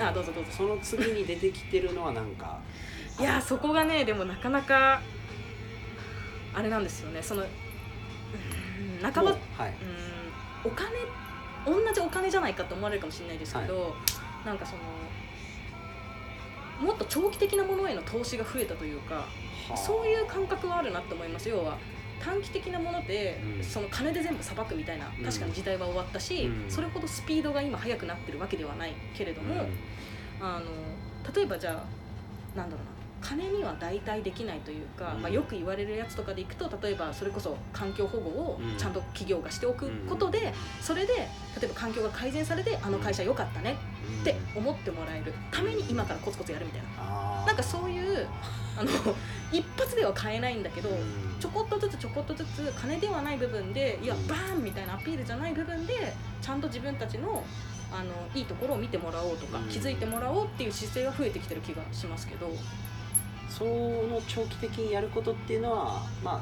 [0.00, 0.50] あどうぞどうぞ。
[0.50, 2.58] その次に出てきてるのはなんか。
[3.20, 5.00] いやそこがねでもなかなか
[6.52, 7.22] あれなんですよね。
[7.22, 9.74] そのうん半ばもううんはい
[10.64, 10.90] お金
[11.66, 13.94] 同じお金じゃないかと思われるかもしれないですけど、
[14.44, 14.82] なんかその
[16.86, 19.26] もっと長期的なものへの投資が増えたというかは
[19.72, 19.76] あ。
[19.76, 21.48] そういう感覚はあるなと思います。
[21.48, 21.78] 要は
[22.20, 23.64] 短期的なもので、うん。
[23.64, 25.24] その金で全部さばくみたいなうん。
[25.24, 26.70] 確かに時代は終わったし、うん。
[26.70, 29.60] それほどスピードが今速くなってるわけではないけれども、うん。
[30.40, 30.66] あの
[31.34, 35.22] 例えばじゃあなんだろうな金には代替できないというか、うん。
[35.22, 38.76] まあ、よく言われるやつとかでいくと例えばそれこそ環境保護をうん。
[38.76, 41.26] ちゃんと企業がしておくことで、それで例
[41.62, 43.76] えば環境が改善されてあの会社良かったね
[44.22, 47.44] って思ってもらえるために今からコツコツやるみたいな。
[47.46, 48.26] なんかそういう
[48.76, 48.90] あの
[49.52, 50.96] 一発では買えないんだけど、うん。
[51.40, 54.26] ちょこっとずつちょこっとずつ金ではない部分でいやうん。
[54.26, 57.44] バーンみたいなアピールじゃない部分でちゃんと自分たちの
[57.92, 59.68] あのいいところを見てもらおうとか、うん。
[59.68, 62.50] 気づいてもらおうっていう姿勢が増えてきてる気がしますけど、
[63.48, 66.40] その長期的にやることっていうのはまあ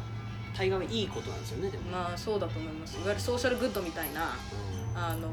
[0.56, 2.96] 大概はいいことなんですよねでも、まあそうだと思います。
[2.96, 4.34] いわゆるソーシャルグッドみたいな
[4.94, 5.28] あの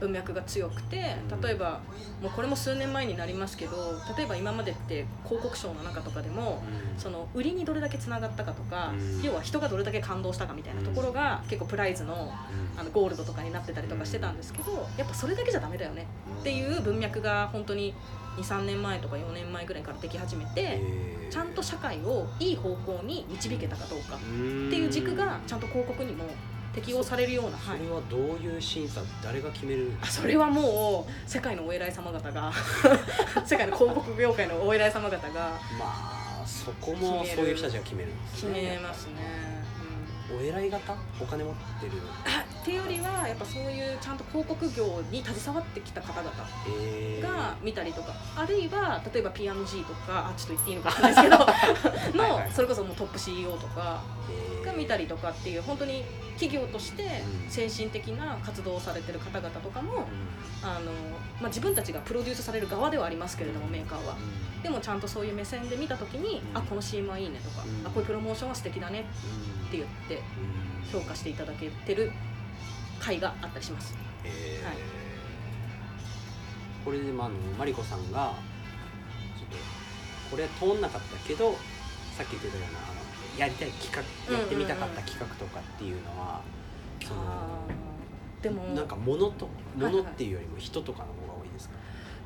[0.00, 1.40] 文脈が強くてうん。
[1.40, 1.80] 例えば
[2.22, 6.62] もうこれも数年前になりますけど例えば今までって広告賞の中とかでも
[6.94, 7.00] うん。
[7.00, 9.22] その売りにどれだけつながったかとか、うん。
[9.22, 12.32] 要は人がどれだけ感動したかみたいなところが結構プライズの
[12.76, 16.06] あのゴールドとかになってたりとかしてたんですけどやっぱそれだけじゃダメだよね
[16.40, 17.94] っていう文脈が本当に
[18.36, 20.80] 23年前とか4年前ぐらいからでき始めて
[21.30, 24.24] ちゃんと社会をいい方向に導けたかどうかって
[24.76, 26.24] いう軸がちゃんと広告にも
[26.74, 29.92] 適用されるような、はい、それはどういう審査誰が決める？
[30.00, 32.52] あそれはもう世界のお偉い様方が
[33.44, 39.59] 世界の広告業界のお偉い様方がまあそこもそういう人たちが決めるんです決ねめますね。
[40.32, 40.94] うんお偉い方？
[41.20, 41.92] お金持ってる？
[42.26, 46.30] あっていうよりはやっぱそういうちゃんと広告業に携わってきた方々
[46.68, 47.22] えー。
[47.22, 51.44] が見たりとか、あるいは例えば P&G とかあちょっと言っていいのかんないですけどの
[52.24, 52.52] はいはい。
[52.52, 54.66] それこそもうトップ CEO とかえー。
[54.66, 56.04] が見たりとかっていう本当に
[56.38, 57.02] 企業として
[57.44, 57.50] うん。
[57.50, 59.96] 先進的な活動をされてる方々とかもう
[60.62, 60.92] あの、
[61.40, 64.14] まあ、自分たちがプロデュースされる側ではありますけれどもメーカーは。
[64.14, 66.56] んでもちゃんとそういう目線で見た時に、うん。
[66.58, 67.86] あこの CM はいいねとか、うん。
[67.86, 69.06] あこういうプロモーションは素敵だね。
[69.54, 71.00] うんって言ってうん。
[71.00, 72.10] 評価していただけてる
[72.98, 73.94] 回があったりします。
[74.24, 74.66] えー。
[74.66, 74.76] はい。
[76.84, 78.34] これでまああのマリコさんが
[79.38, 79.56] ちょっと
[80.30, 81.52] これ通んなかったけど
[82.16, 82.82] さっき言ってたようなあ
[83.34, 86.40] のやりたい企画やってみたかった企画とかっていうのは、
[87.02, 88.42] そのあー。
[88.42, 89.92] でもなんか物とはいはい。
[89.92, 91.74] 物っていうよりも人とかの方が多いですか、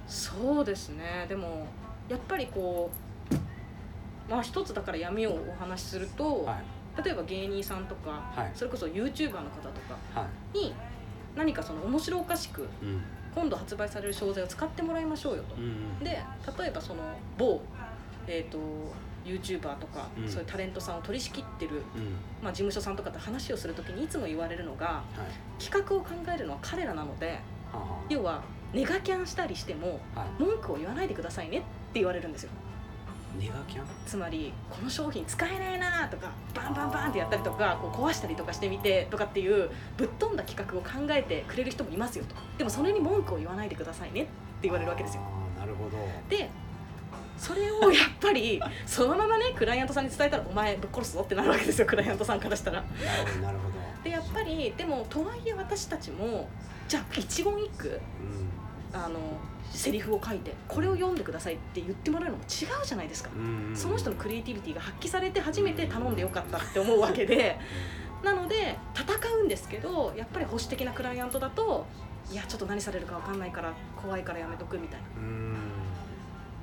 [0.06, 1.26] そうですね。
[1.28, 1.66] でも
[2.08, 2.90] やっぱりこ
[3.30, 6.56] うまあ一つだから闇をお話しすると、はい
[7.02, 8.50] 例えば芸人さんとか、はい。
[8.54, 10.58] それこそ YouTuber の方とかはい。
[10.58, 10.74] に
[11.36, 13.02] 何かその面白おかしくうん。
[13.34, 15.56] 今度発売される商材を使ってもらいましょうよと。
[15.56, 16.10] うんで
[16.58, 17.02] 例えばその
[17.36, 17.60] 某
[18.26, 18.58] えー、と
[19.24, 20.28] YouTuber とか、うん。
[20.28, 22.16] そういうタレントさんを取り仕切ってる、うん。
[22.42, 25.02] まあ、事務所さんとかと話をするときにいつも言われるのがは
[25.58, 25.62] い。
[25.62, 27.40] 企画を考えるのは彼らなので
[28.08, 28.42] 要は
[28.72, 30.42] ネガキャンしたりしてもはい。
[30.42, 32.50] 文句を言わないでくださいねって言われるんですよ
[33.38, 33.86] ネガキャン？
[34.06, 42.34] つまりこの商品使えないなとかバンバンバンってやったりとかこう壊したりとかしてみてとかっていうぶっ飛んだ企画を考えてくれる人もいますよと。
[42.58, 44.30] でもそれに文句を言わないでくださいねって
[44.62, 45.22] 言われるわけですよ。
[45.58, 45.96] なるほど。
[46.28, 46.48] で
[47.36, 52.82] それをやっぱり そのままねクライアントさんに伝えたら「お前ぶっ殺すぞ」ってなるわけですよクライアントさんからしたら。
[53.42, 53.74] なるほど
[54.04, 56.48] でやっぱりでもとはいえ私たちも
[56.86, 58.00] じゃあ一言一句
[58.92, 59.18] あの
[59.76, 63.30] セリフを書いてこれを読んでくださいって言ってもらうのも違うじゃないですか。
[63.34, 63.76] うんうんうん。
[63.76, 67.58] その人のクリエイティビティが発揮されて初めて頼んでよかったって思うわけで。
[68.24, 69.06] なので戦
[69.40, 71.84] うんですけどやっぱり保守的なクライアントだと
[72.30, 73.70] いやちょっと何されるか分かんないから
[74.00, 75.06] 怖いからやめとくみたいな。
[75.06, 75.56] ってうん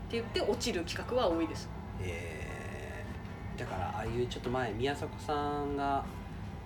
[0.10, 1.70] 言って落ちる企画は多いです。
[2.02, 3.60] えー。
[3.60, 6.04] だからああいうちょっと前宮迫さんが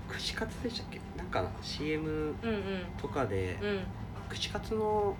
[0.07, 1.01] 串カツでしたっけ？
[1.17, 2.85] なんか CM うんうん。
[2.97, 3.79] とかでうん。
[4.29, 5.13] 串カツの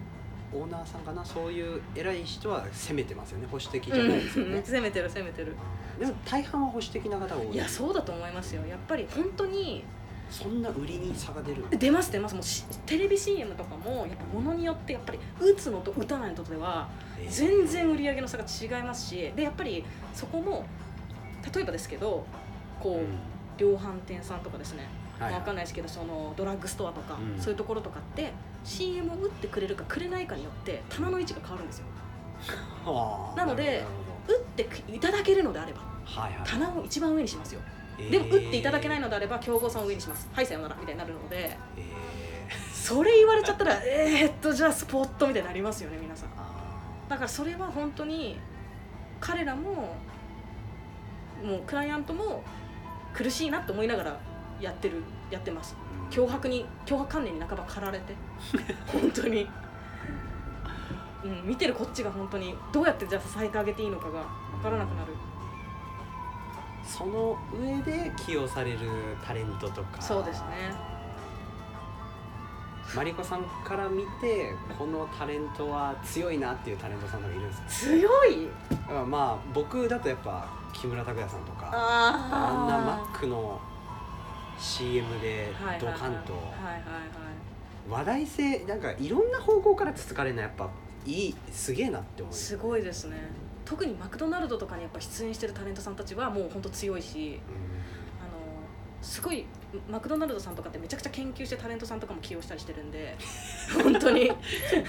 [0.56, 5.56] オーナーさんかなそういう偉い人は攻めてますよね保守的じゃないですよね、攻めてる攻めてる。
[6.00, 7.54] でも大半は保守的な方が多い。
[7.54, 8.66] いやそうだと思いますよ。
[8.66, 9.84] やっぱり本当に
[10.30, 11.66] そんな売りに差が出る。
[11.72, 16.90] 出ます出ますもうしテレビ CM とかもやっぱ物によってやっぱり打つのと打たないのとでは
[17.20, 20.66] えー全然売り上げの差が違いますしでやっぱりそこも
[21.54, 22.26] 例えばですけど
[22.80, 23.06] こう、うん。
[23.58, 24.86] 量販店さんとかですね、
[25.20, 27.42] はいまあ、わかんないですけどそのドラッグストアとか、うん。
[27.42, 31.86] そういうところとかって CM を打ってくれるかくれないかによって棚の位置が変わるんですよ。
[32.86, 33.84] は あなので
[34.28, 36.48] 打っていただけるのであればはいはい。
[36.48, 37.62] 棚を一番上にしますよ。
[37.98, 38.10] えー。
[38.10, 40.30] でも打っていただけないのであれば競合さんを上にします。
[40.34, 42.74] はいさようならみたいになるのでえー。
[42.74, 46.30] それ言われちゃったら えー、っとじゃあスポットみたいになりますよね皆さん。
[46.38, 46.46] あ
[47.08, 48.38] だからそれは本当に
[49.20, 49.96] 彼らも
[51.44, 52.44] もうクライアントも
[53.14, 54.20] 苦しいなと思いながら
[54.62, 55.02] やってる
[55.32, 55.76] やってます。
[56.12, 58.16] 脅迫に脅迫観念に半ば駆られて。
[58.88, 59.48] 本当に、
[61.24, 65.14] うん、見てるこっちが本当にどうやってじゃあ支えてあげていいのかが分からなくなる、
[66.84, 68.80] その上で起用される
[69.26, 70.02] タレントとか。
[70.02, 70.74] そうですね。
[72.96, 77.68] マリコさんから見てこのタレントは強いなっていうタレントさんとかいるんですか？
[77.92, 78.48] 強い？
[78.70, 81.70] だからまあ僕だとやっぱ木村拓哉さんとか。
[81.74, 83.60] ああんなマあックの
[84.60, 86.34] CM でドカンと。
[87.90, 90.70] 話題性なんかいろんな方向からつつかれるのはやっぱ
[91.06, 93.18] いいすげえなって思いますすごいですね。
[93.64, 97.40] 特にマクドナルドとかにやっぱ出演してるタレントさんたちはもう本当強いし。
[97.48, 97.56] あの
[99.06, 99.46] すごい
[99.88, 103.16] マクドナルドさんとかってめちゃくちゃ研究してタレントさんとかも起用したりしてるんで。
[103.84, 104.32] 本当に。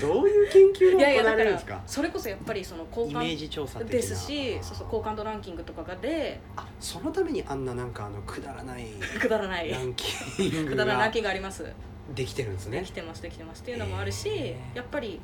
[0.00, 1.82] どういう研究が行われるんですか？
[1.86, 3.92] それこそやっぱりその好感イメージ調査的な。
[3.92, 8.86] ですしそうそう好感度ランキングとかがであそのためにあんななんかあのくだらない
[9.20, 9.70] くだらない。
[9.70, 11.66] ランキングくだらないランがキングあります。
[12.14, 12.80] できてるんですね。
[12.80, 14.76] できてますできてますっていうのもあるし、へー。
[14.76, 15.20] やっぱり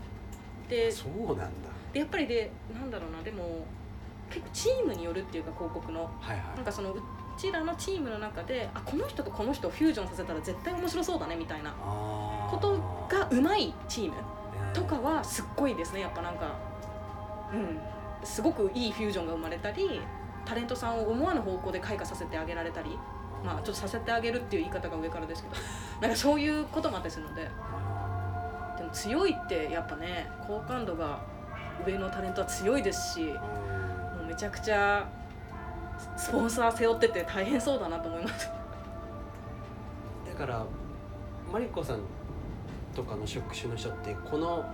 [0.68, 1.46] でそうなんだ。
[1.94, 3.64] でやっぱりでなんだろうなでも
[4.28, 6.02] 結構チームによるっていうか広告の。
[6.20, 6.56] はいはい。
[6.56, 7.00] なんかそのう
[7.36, 12.78] ちらのチームの中であこの人とこの人をフュージョンさせたら絶対面白そうだねみたいなこと
[13.08, 16.00] がうまいチームえーとかはすっごいですね。
[16.00, 16.56] やっぱなんか
[17.52, 17.78] うん。
[18.24, 20.00] すごくいいフュージョンが生まれたり
[20.44, 22.96] タレントさんを思わぬ方向で開花させてあげられたり
[23.44, 25.56] まあちょっとさせてあげるっていう言い方が上からですけど
[26.00, 27.48] なんかそういうこともあったりするので。
[27.48, 31.18] あでも強いってやっぱね好感度が
[31.86, 35.06] 上のタレントは強いですしもうめちゃくちゃ
[36.16, 38.48] スポンサー背負ってて大変そうだなと思います。
[40.26, 40.64] だから
[41.52, 42.00] マリコさん
[42.94, 44.64] とかの職種の人ってこの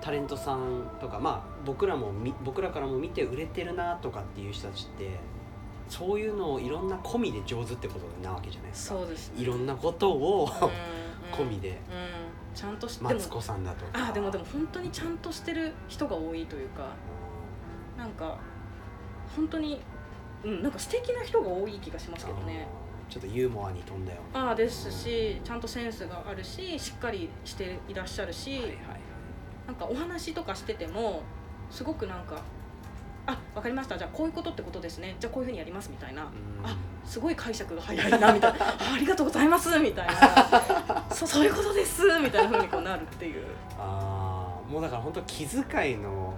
[0.00, 5.10] タレントさんとかまあ僕らもみ僕らからも見て売れてるなとかっていう人たちって
[5.88, 8.96] そういうのをいろんな込みで上手ってことなわけじゃないですか。
[8.98, 9.42] そうですね。
[9.42, 10.68] いろんなことをうん
[11.34, 11.70] 込みで。
[11.70, 11.76] うん。
[12.54, 14.08] ちゃんとしでもマツコさんだとか。
[14.08, 16.88] あでもでも本当にちゃんとしてる人が多いというか
[17.96, 18.36] なんか
[19.34, 19.80] 本当に
[20.44, 22.66] うんなんか素敵な人が多い気がしますけどね。
[23.08, 28.72] ちょっとユーモアに富んだよああですしちゃんとセンスがあるししっかりしていらっしゃるし、はいはい
[29.66, 31.22] なんかお話とかしてても
[31.70, 32.42] すごくなんか
[33.26, 33.98] あわかりました。
[33.98, 35.16] じゃあこういうことってことですね。
[35.20, 36.22] じゃあこういうふうにやりますみたいな。
[36.22, 36.28] うん
[36.66, 36.74] あ
[37.04, 43.44] すごい解釈が早いなみたいな あありがとうございますみたいな そそういうことですみたいなふうにこうなるっていう。
[43.78, 44.37] あー
[44.68, 46.34] もうだから本当気遣いの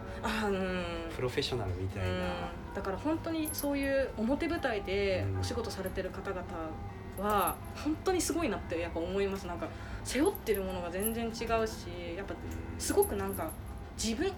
[1.14, 2.74] プロフェッショナルみたいな、うん。
[2.74, 5.41] だから本当にそういう表舞台でうん。
[5.41, 6.43] お仕事されてる方々
[7.18, 9.47] は本当にすごいなってやっぱ思います。
[9.47, 9.68] なんか
[10.05, 11.45] 背負ってるものが全然違うし
[12.16, 12.35] やっぱ
[12.78, 13.51] すごくなんか
[14.03, 14.28] 自分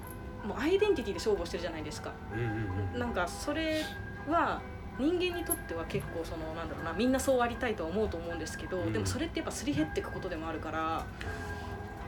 [0.45, 2.13] もうアイデンティティで勝負をしてるじゃないですか。
[2.33, 2.47] うんうん
[2.95, 3.83] うんなんかそれ
[4.29, 4.61] は
[4.99, 8.93] 人間にとっては結構そのなんだろうなみんなそうありたいとは思うと思うんですけど、うん。
[8.93, 11.05] でもそれってやっぱすり減っていくことでもあるから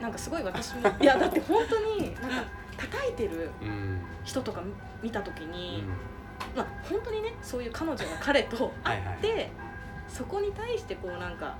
[0.01, 2.43] なんかすごい私も いやだって本当になんか
[2.77, 4.01] 叩いてるうん。
[4.23, 4.61] 人とか
[5.01, 5.87] 見た時うに、ん。
[6.55, 9.17] まあ本当にねそういう彼女が彼と会はいはい。
[9.17, 9.49] って、
[10.07, 11.55] そこに対してこうなんか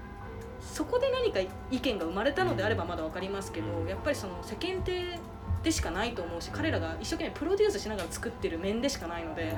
[0.59, 1.39] そこで何か
[1.71, 3.87] 意見が生まれたのであればまだ分かりますけど、うん。
[3.87, 5.19] やっぱりその世間体
[5.63, 9.53] でしかないと思うし彼らが一生懸命プロデュースしながら作ってる面でしかないので、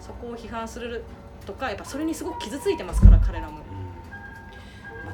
[0.00, 1.04] そこを批判する
[1.44, 3.60] とかやっぱそれにすごく傷ついてますから彼らも。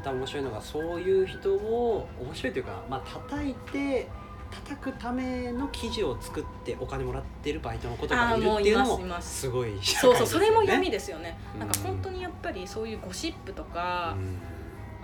[0.03, 4.09] た面白いのがそういう人を面白いというかまあ叩いて
[4.53, 11.61] 叩くための記事を作ってお金もらってるバイトの子とかがいるっていうのもすごい社そうそうそれも闇ですよね、うん。
[11.61, 14.37] なんか本当にやっぱりそういうゴシップとか、うん。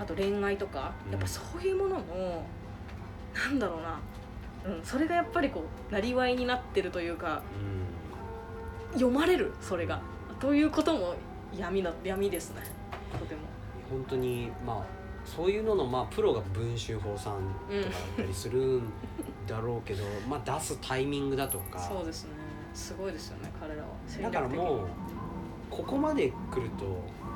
[0.03, 1.13] あと恋愛とかうん。
[1.13, 2.45] やっぱそういうものの、
[3.35, 3.99] なんだろうな、
[4.67, 7.43] うん、それがやっぱりこうなりわいになってるというか
[8.93, 10.03] 読まれるそれが。
[10.39, 11.15] ということも
[11.57, 12.63] 闇だ闇ですね。
[13.19, 13.41] とても
[13.91, 17.35] 本当にまあそういうののまあプロが文春法さん
[17.69, 18.83] とかだったりするん
[19.47, 21.79] だろうけど、まあ出すタイミングだとか。
[21.79, 22.31] そうですね。
[22.75, 23.89] すごいですよね彼らは。
[24.07, 24.79] 戦だからもう
[25.71, 26.85] ここまで来ると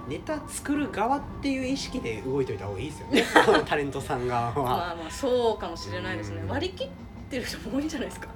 [0.09, 3.25] ネタ作る側っていう意識で動いといた方がいいですよね。
[3.67, 6.41] タレントさん側は、まあまあそうかもしれないですね。
[6.43, 6.49] うん。
[6.49, 6.89] 割り切っ
[7.29, 8.29] てる人も多いんじゃないですか。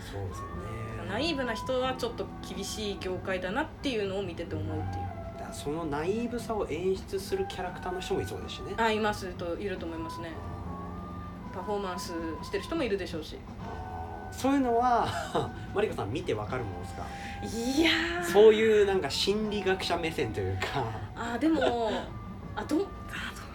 [0.00, 1.08] そうですよね。
[1.08, 5.04] ナイーブな人はちょっと厳しい業界だなっていうのを見てて思うっていう。
[5.04, 5.15] だ
[5.46, 8.74] からそのナイーブさを演出するキャラクターの人もいそうですしね。
[8.76, 10.32] あいますといると思いますね。
[11.54, 13.38] パフォーマンスしてる人もいるでしょうし。
[14.32, 15.06] そういうのは
[15.74, 17.02] マリコさん見てわかるものですか？
[17.78, 18.24] いやー。
[18.24, 20.84] そういうなんか心理学者目線というか。
[21.16, 21.90] あでも
[22.54, 22.86] あどうあ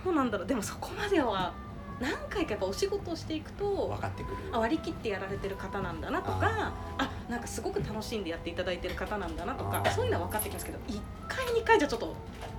[0.04, 0.48] どうなんだろう。
[0.48, 1.54] でもそこまでは
[2.02, 4.38] 何回かやっぱお仕事をしていくと分かってくる。
[4.52, 12.16] あ割り切ってやられてる方なんだなとかあなんかすごく楽しんでやっていただいてる方なんだなとかそういうのは分かってきますけど1回2回じゃちょっと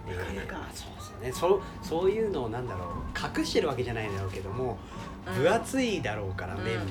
[0.09, 0.68] えーなかなか。
[0.74, 1.32] そうですよね。
[1.32, 4.78] そうそういうのをなんだろう隠してるわけじゃないだろうけども
[5.26, 5.43] うん。
[5.43, 6.86] 分厚いだろうからうん面も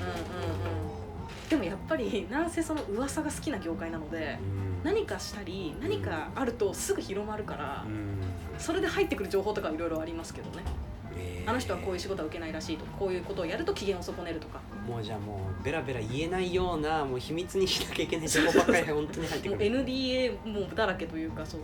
[1.50, 4.84] でもやっぱりなんせその噂が好きな業界なのでうん。
[4.84, 8.18] 何かしたり何かあるとすぐ広まるからうん。
[8.58, 10.64] それで入ってくる情報とかいろいろありますけどね。
[10.66, 11.01] えー
[11.46, 14.60] あの人はこういう仕事は受けないらしいとかこういうことをやると機嫌を損ねるとか。
[14.88, 21.62] もうじゃあもうベラベラ言えないようなもう秘密にしなきゃいけない情報ばっかり本当に入ってもうくる NDA もだらけというかそう。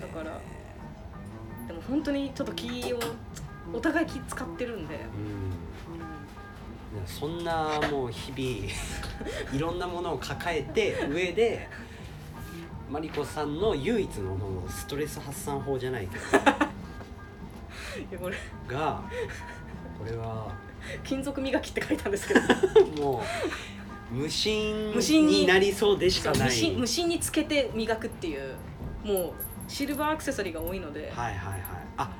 [0.00, 0.40] だから
[1.66, 2.98] でも本当にちょっと気を
[3.72, 5.00] お互い気使ってるんで、うん。
[5.00, 5.00] う
[7.06, 8.72] そんなもう日々
[9.54, 11.68] いろんなものを抱えて上で
[12.90, 16.24] マリコさんの唯一のもうストレス発散法じゃないけど
[18.68, 19.02] が
[19.98, 20.52] これは。
[21.04, 22.40] 金属磨きって書いたんですけど。
[23.02, 23.22] も
[24.12, 25.40] う無心無心に。
[25.42, 26.48] になりそうでしかない。
[26.48, 28.54] 無心無心につけて磨くっていう
[29.04, 29.32] もう
[29.68, 31.60] シルバーアクセサリーが多いので、はいはいはい。
[31.98, 32.10] あ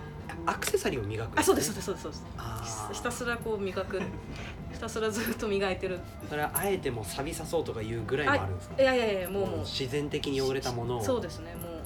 [0.47, 2.65] アクセサリーを磨くんあそうですそうですそうですそうあー。
[2.89, 4.01] ですひたすらこう磨く。
[4.73, 5.99] ひたすらずっと磨いてる。
[6.29, 8.81] それはあえてもう錆びさそうとかいうぐらいもあるんですか？
[8.83, 9.47] いやいやいやもう。
[9.49, 11.05] もう自然的に汚れたものを。
[11.05, 11.81] そうですねもう。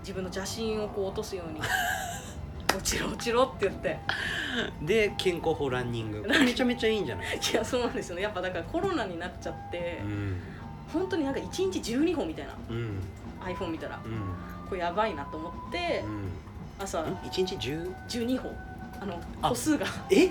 [0.00, 1.60] 自分の邪心をこう落とすように
[2.76, 3.98] 落ちろ落ちろって言って。
[4.82, 6.22] で健康法ランニング。
[6.22, 7.26] これめちゃめちゃいいんじゃない？
[7.36, 8.16] いやそうなんですよ。
[8.16, 10.40] ねやっぱだからコロナになっちゃって、うん。
[10.92, 12.54] 本当になんか1日12本みたいな。
[12.70, 13.00] うん。
[13.44, 14.00] iPhone 見たら。
[14.04, 14.68] うん。
[14.68, 16.28] これやばいなと思ってうん。
[16.78, 17.02] 朝。
[17.02, 17.18] ん？
[17.24, 18.52] 一日10 12本
[19.00, 19.86] あのあ歩数が。
[20.10, 20.30] え？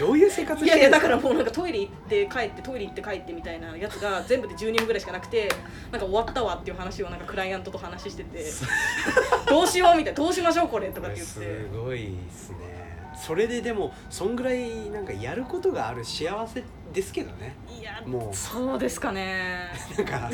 [0.00, 5.48] どういう生活いしてやいやだからもうなんかトイレ行って帰ってトイレ行って帰ってみたいなやつが 全部で12分ぐらいしかなくて
[5.90, 8.44] なんか終わったわっていう話をなんかクライアントと話してて
[9.48, 12.82] どうしようみたいなどうしましょうこれとかって言っすてごいですね。
[13.14, 17.54] それででもそんぐらいなんかやることがある幸せですけどね。
[17.78, 18.36] いやもう。
[18.36, 19.68] そうですかね。
[19.96, 20.30] なんか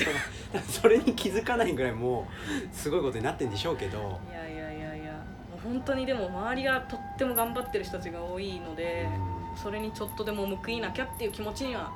[0.52, 2.26] そのそれに気づかないぐらいも
[2.72, 4.57] うすごいことになってんでしょうけど、いやいや
[5.62, 9.08] 本当にでも周りがとっても頑張ってる人たちが多いので
[9.52, 9.56] うん。
[9.56, 11.90] それにちょっとでも報いなきゃっていう気持ちには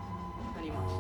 [0.57, 0.95] なります。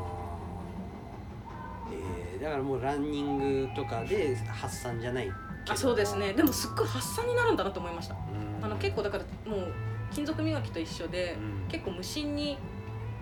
[1.93, 5.31] えーだからもうランニングとかで発散じゃない
[5.69, 6.33] あそうですね。
[6.33, 8.15] でもすっごい発散になるんだなと思いました。
[8.15, 8.65] うん。
[8.65, 9.73] あの結構だからもう
[10.11, 11.69] 金属磨きと一緒でうん。
[11.69, 12.59] 結構無心に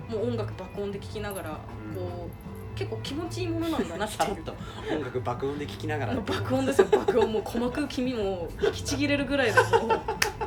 [0.08, 1.60] もう音楽爆音で聴きながら
[1.90, 1.94] うん。
[1.94, 2.49] こう
[2.80, 4.56] 結構気持ちいいものなんだなってさ っと
[4.90, 6.14] 音楽爆音で聴きながら。
[6.14, 6.86] 爆音ですよ。
[6.90, 10.00] 爆音もう鼓膜黄身も引きちぎれるぐらいでもう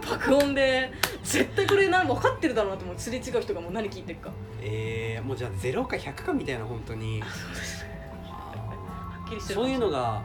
[0.09, 0.91] 爆音で
[1.23, 2.97] 絶対これな分かってるだろうなと思う。
[2.97, 4.31] すれ違う人がもう何聞いてるか。
[4.63, 7.21] えー、もうじゃあ0か100かみたいな本当に。
[7.21, 10.23] そうですはっきりしてるそういうのが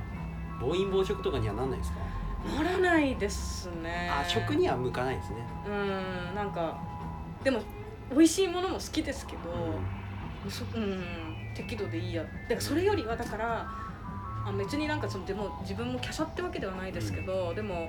[0.59, 1.99] 暴飲暴食とかにはなんないですか？
[2.63, 4.11] ならないですね。
[4.11, 5.37] あ食には向かないですね、
[5.67, 6.79] うんなんか
[7.45, 7.61] でも
[8.11, 9.41] 美味しいものも好きですけど、
[10.49, 11.28] そうん
[11.59, 12.23] 適度でいいや。
[12.23, 13.67] だからそれよりはだから
[14.47, 17.89] あ別になんかそのでも自分も華奢ってわけではないですけど、でも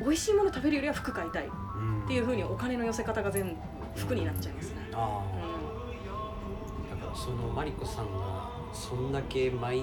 [0.00, 1.46] 美味しいもの食べるよりは服買いたい。
[1.46, 2.06] っうん。
[2.06, 3.56] ていうふうにお金の寄せ方が全
[3.94, 9.82] 部服になっちゃいますね、あうあだからそのマリコさんがそんだけ毎日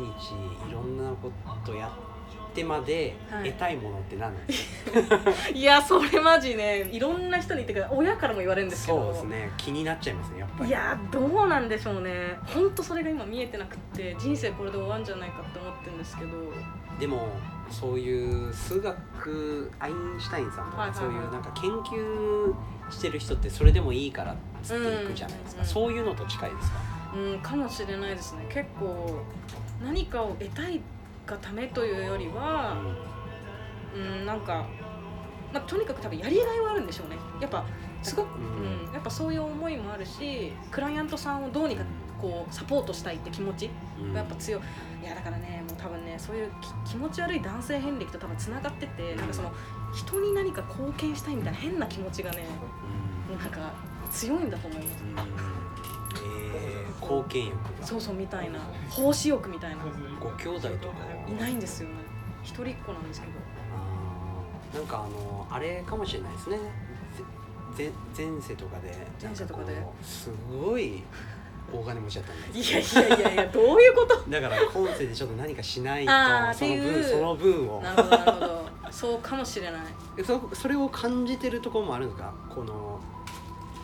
[0.68, 1.32] いろんなこ
[1.66, 1.92] とや
[2.60, 3.52] ってまではい。
[3.52, 4.70] 得たいものって何なんです
[5.54, 9.00] いやそれマジねいろんな人に言ってくる親からも言われるんですけど。
[9.00, 9.52] そうですね。
[9.58, 10.70] 気になっちゃいますねやっぱり。
[10.70, 12.38] いやどうなんでしょうね。
[12.46, 16.32] 本当それが今見えてなくって人生これで終わるんじゃないかって思ってるんですけど。
[17.00, 17.30] でも
[17.70, 21.06] そういう数学アインシュタインさんとか、はいはいはい。
[21.06, 22.54] そういうなんか研究
[22.90, 25.68] してる人ってそれでもいいからっつっていくじゃないですか、うん。
[25.68, 26.78] そういうのと近いですか、
[27.16, 28.46] うんかもしれないですね。
[28.50, 29.24] 結構
[29.84, 30.82] 何かを得たい
[31.30, 32.78] がためというよりは
[33.96, 34.26] うん。
[34.26, 34.66] なんか、
[35.54, 37.18] まあ、とにかく多分やりがいはあるんでしょうね。
[37.42, 37.66] やっぱ
[38.04, 38.44] すごく、うう
[38.88, 38.90] ん。
[38.92, 41.84] んやっぱそういう思いもあるしクライアントさんをどうにか
[42.22, 43.70] こうサポートしたいって気持ち
[44.00, 44.14] うん。
[44.14, 44.62] がやっぱ強い。
[45.02, 46.52] いやだからねもう多分ねそういう
[46.86, 49.52] き気持ち悪い男性遍歴と多分つながっててなんかその
[49.96, 52.46] 人に何か貢献したいみたいな変な気持ちがね
[53.30, 53.40] うん。
[53.40, 53.72] なんか
[54.12, 55.04] 強いんだと思います
[57.10, 59.78] 貢献欲がそうそうみたいな奉仕欲みたいな
[60.20, 60.94] ご兄弟とか
[61.28, 61.96] いないんですよね
[62.44, 63.34] 一人っ子なんですけど
[63.76, 66.58] あーなんかあのあれかもしれないですね
[67.76, 71.02] ぜ前前世とかで前世とかでなんこうすごい
[71.72, 79.82] 大金持ちだったんですいやいやいやいやどういうことだから今世でちょっと何かしないとあーそのっていう分その分をなるほどなるほどそうかもしれない
[80.18, 82.89] えそそれを感じてるところもあるんですかこの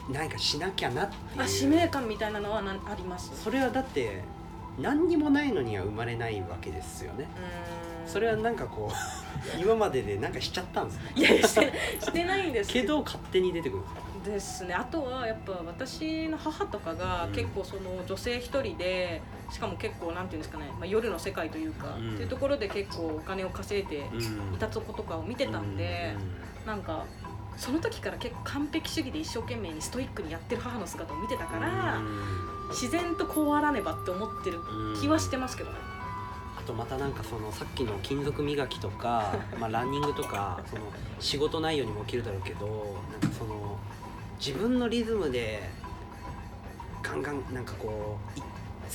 [0.10, 1.41] 何かしなきゃなっていう。
[1.41, 3.32] あ使命感みたいなのはあります？
[3.43, 4.24] それはだって
[4.80, 7.28] 何にもないのには生まれないわけですよね。
[8.06, 8.95] それはなんかこう
[9.60, 11.12] 今まででなんかしちゃったんですね。
[11.16, 12.72] いやしてしてないんです。
[12.72, 14.74] けど勝手に出てくるんですかですね。
[14.74, 17.32] あとはやっぱ私の母とかがうん。
[17.34, 22.14] 結構その女性一人でしかも結構なんていうんですかね、まあ、夜の世界というか、うん。
[22.14, 24.18] っていうところで結構お金を稼いでう
[24.51, 24.53] ん。
[24.53, 26.14] いたとことかを見てたんで、
[26.66, 27.06] なんか
[27.58, 32.01] その時から結構完璧主義で一生懸命にストイックにやってる母の姿を見てたから、
[32.70, 34.60] 自然とこうあらねばって思ってる
[34.99, 35.78] 気はしてますけどね、
[36.58, 40.82] あとまたなんかそのさっきの金属磨きとか、 まあ、ランニングとかその
[41.20, 43.78] 仕事内容にも起きるだろうけどなんかその
[44.38, 45.70] 自分のリズムで
[47.01, 48.47] ガンガンなんかこうい好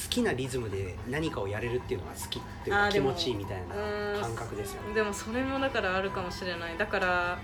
[0.09, 4.95] きなリズムで何かをやれるっていうのが好きっていうか気持ちいいみたいなうん感覚ですよね。
[4.95, 6.79] でもそれもだからあるかもしれない。
[6.79, 7.39] だから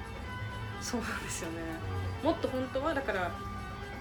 [0.87, 1.57] そうなんですよね。
[2.23, 3.33] もっと本当はだから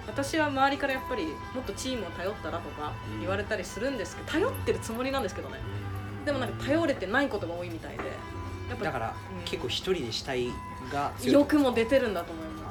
[0.05, 3.19] 私は周りからやっぱりもっとチームを頼ったらとかうん。
[3.21, 5.57] 言われたりするんですけど頼ってるつもりなんですけどね。
[6.19, 6.25] うん。
[6.25, 8.03] でもなんか頼れてないことが多いみたいで
[8.69, 9.43] やっぱだから、うん。
[9.45, 10.49] 結構一人でしたい
[10.93, 12.63] が欲も出てるんだと思います。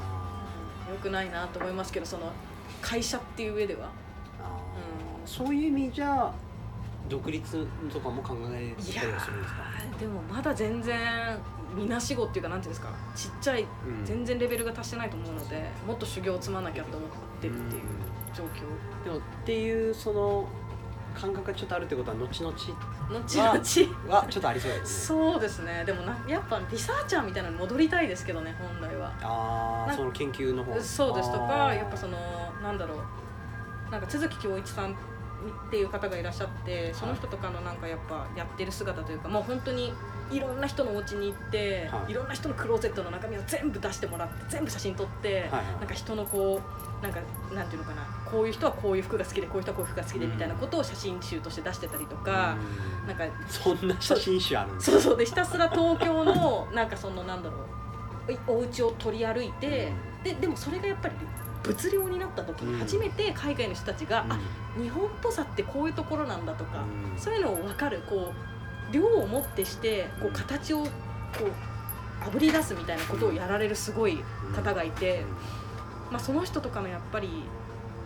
[0.86, 2.30] あよくないなと思いますけどその
[2.80, 3.90] 会社っていう上では。
[5.18, 5.24] うん。
[5.24, 6.32] ーそういう意味じゃ
[7.08, 9.60] 独立とかも考えいやたりはするんですか？
[9.96, 11.38] ーでもまだ全然
[11.76, 12.92] みなしごっていうかなんていうんですか？
[13.14, 14.04] ちっちゃいうん。
[14.04, 17.82] 全然レベルが達してないと思うのでもっと修行を積まなきゃと思ってるっていう
[18.34, 19.04] 状況。
[19.04, 20.48] でもっていうその
[21.14, 22.78] 感覚がちょっとあるってことは後々後々。
[24.08, 25.18] はちょっとありそうですね。
[25.18, 25.84] そうですね。
[25.84, 29.10] でもなやっぱリサーチャーみたいなのに戻りたいですけどね本来は。
[29.10, 30.80] なああその研究の方。
[30.80, 32.16] そうですとかやっぱその
[32.62, 32.98] なんだろう。
[33.92, 34.96] なんか都築恭一さん
[35.50, 39.92] っていう方がいらっしゃってその人とかのなんかやっぱやってる姿というかもう本当に
[40.30, 42.12] いろんな人のお家に行って、はい。
[42.12, 46.60] い、ろんな人のクローゼットの中身を全部出してもらって全部写真撮って、はいはいなんか人のこ
[47.00, 47.20] うなんか
[47.54, 52.56] なんていうのかなこういう人はこういう服が好きでこういう人はこういう服が好きでみたいなことを写真集として出してたりとか、
[53.02, 53.08] うん。
[53.08, 57.58] なんかそんな写真集あるんですそうそうでひたすら東京のなんかそのなんだろ
[58.28, 59.92] ういお家を取り歩いて、
[60.22, 61.14] ででもそれがやっぱり
[61.64, 62.72] 物量になった時うん。
[62.74, 64.32] に初めて海外の人たちが、うん。
[64.32, 64.38] あ
[64.80, 67.18] 日本っぽさってこういうところなんだとか、うん。
[67.18, 68.32] そういうのを分かるこ
[68.90, 70.32] う量をもってしてこううん。
[70.34, 70.90] 形をこう
[72.24, 74.18] あぶり出すみたいなことをやられるすごい
[74.54, 75.24] 方がいて、
[76.10, 77.28] まあ、その人とかのやっぱり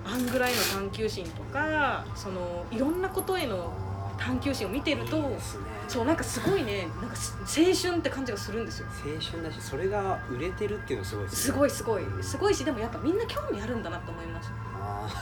[0.04, 3.72] あんぐらいの探求心とかそのいろんなことへの
[4.19, 5.39] 探求心を見てるとね。
[5.87, 8.87] そうなんかすごいねなんかす青春って感じがするんですよ。
[9.05, 12.03] 青春だしそれが売れてるっていうのはすごいですすねごいすごい。
[12.21, 14.49] すごいしでもやっぱみんな興味あるんだなと思いまし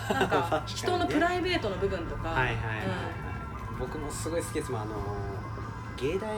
[0.09, 2.87] たなんか人の プライベートの部分とか、はいはいはいはい、
[3.79, 4.73] 僕もすごい好きです。
[4.73, 4.91] もんあの
[5.97, 6.37] 芸大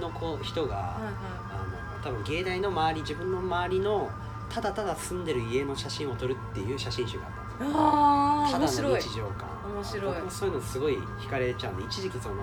[0.00, 1.12] の子人が、うんはい。
[1.12, 1.18] は
[1.50, 1.56] あ
[1.98, 4.10] の多分芸大の周り自分の周りの
[4.50, 7.70] ただただ住んでる家の写真を撮るっていう写真集があったんですよ。
[7.70, 8.92] いああただ面白い。
[8.92, 10.14] の日常感面白い。
[10.14, 12.36] 僕もそういうのすごい惹かれちゃうんで一時期その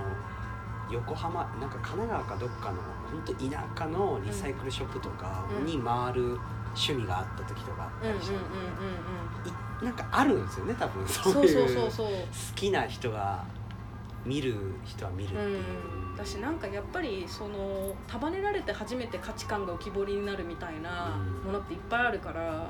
[0.89, 2.77] 横浜なんか神奈川かどっかの
[3.11, 6.37] 本当田舎のリサイクルショップとかに回る
[6.73, 8.31] 趣味があった時とかあっうんうんうんたりし
[9.79, 11.07] て、なんかあるんですよね多分。
[11.07, 11.81] そそうういうそう。
[11.81, 12.15] そうそう好
[12.55, 13.43] きな人が
[14.25, 14.55] 見る
[14.85, 15.59] 人は見るっていう、
[16.11, 21.45] うん、だしなんかやっぱりその束ねられて初めて価値観が浮き彫りになるみたいなうん。
[21.47, 22.69] ものっていっぱいあるから、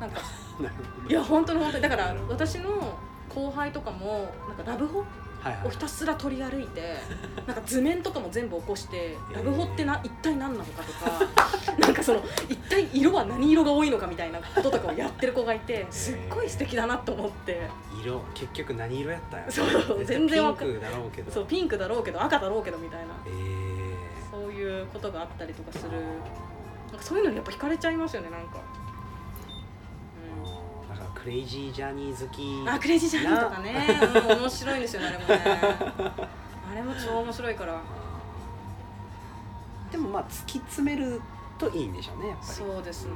[0.00, 0.20] なんか
[0.58, 1.08] うん なるほど。
[1.08, 1.82] いや本当に本当に。
[1.82, 2.98] だから私の
[3.34, 6.96] 後輩とかもなんかラブホをひたすら取り歩いて
[7.46, 17.68] なんか図面とかも全部起こしてラブホってな一体何なのかとか なんかその一体色は何色が多いのかみたいなこととかをやってる子がいてすっごい素敵だなと思って。
[18.00, 19.62] 色結局何色やったんやそ
[19.94, 21.30] う全然わかピンクだろうけど。
[21.30, 23.06] そうピンクだろうけど赤だろうけどみたいな。
[23.26, 24.30] えー。
[24.30, 25.90] そういうことがあったりとかする。
[25.92, 26.44] あ
[26.94, 28.58] なんかそういうのにやっぱ惹かれちゃいますよねなんか、
[31.24, 34.00] クレイジージャーニー好きうん、あクレイジージャーニーとかね。
[34.30, 35.40] うん面白いんですよねあれもね。
[36.70, 37.80] あれも超面白いから。
[39.90, 41.20] でもまあ突き詰める
[41.58, 42.52] といいんでしょうねやっぱり。
[42.52, 43.12] そうですね。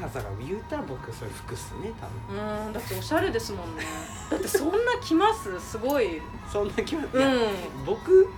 [0.00, 2.66] だから言うたら僕それ服っすね多分。
[2.66, 3.84] うんだっておしゃれですもんね。
[4.30, 5.60] だってそんな着ます？
[5.60, 6.20] すごい。
[6.50, 8.28] そんな気は、ういやん僕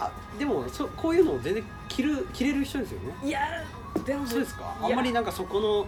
[0.00, 3.14] あでもそこういうのを全然着る着れる人ですよね。
[3.22, 3.40] いや
[4.06, 4.74] でもそうですか？
[4.80, 5.86] あんまりなんかそこの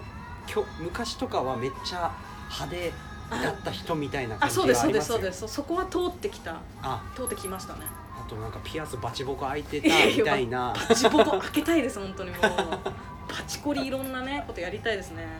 [0.79, 2.13] 昔とかはめっちゃ
[2.51, 2.93] 派手
[3.31, 5.41] だった人みたいな感じあそうですそうがありますすそうです。
[5.41, 7.03] そそこは通ってきたあ。
[7.15, 7.81] 通ってきましたね。
[8.21, 10.75] あとなんかピアスバチボコ開いてたみたいな。
[10.89, 12.41] バチボコ開けたいです本当にもう。
[12.41, 15.23] バチコリいろんなねことやりたいですね。
[15.23, 15.37] なんか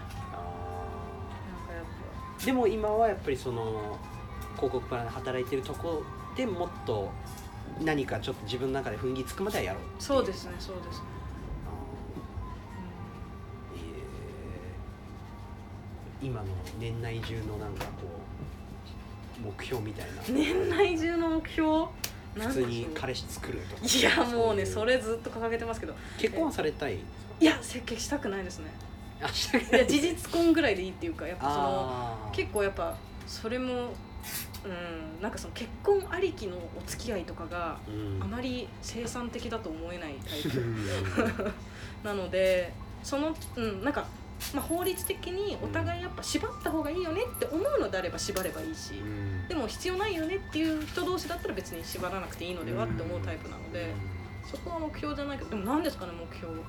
[1.71, 3.99] あやっーでも今はやっぱりその
[4.57, 6.03] 広告プランで働いてるとこ
[6.37, 7.11] でもっと
[7.83, 11.01] 何かちょっと自分の中で踏ん切りつくまではやろうぱそうですねそうです。
[11.01, 11.05] ね、
[16.23, 16.47] 今の
[16.79, 17.91] 年内中のなんかこ
[19.43, 20.23] う目標みたいな。
[20.29, 21.87] うん年内中の目標？
[22.35, 23.83] 普通に彼氏作るとか。
[23.85, 25.95] いやもうねいそれずっと掲げてますけど。
[26.19, 26.99] 結婚はされたい？
[27.41, 28.67] いや設計したくないですね。
[29.21, 29.75] い。
[29.77, 32.97] や事実婚ぐらいでいいっていうかやっぱその結構やっぱ
[33.27, 33.89] それも
[34.65, 34.69] う
[35.19, 37.91] んなんかその結婚ありきのお付き合いとかがう
[38.21, 38.23] ん。
[38.23, 40.61] あまり生産的だと思えないタイプ。
[40.61, 40.77] うん。
[42.05, 44.07] なのでそのうんなんか、
[44.55, 49.49] まあ、法律的にお互いやっぱ縛った方がいいよねって思うのであれば縛ればいいしうん。
[49.49, 53.93] でも必要ないよねっていう人同士だったら別に縛らなくていいのではって思うタイプなので
[54.51, 56.53] そこは目標じゃないけどでも何ですかね目標。
[56.53, 56.61] うん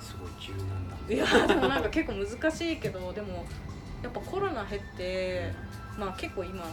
[0.00, 0.96] すごい柔軟な。
[1.06, 3.44] んいやでもなんか結構難しいけどでも
[4.02, 5.52] やっぱコロナ減って
[5.98, 6.64] まあ結構今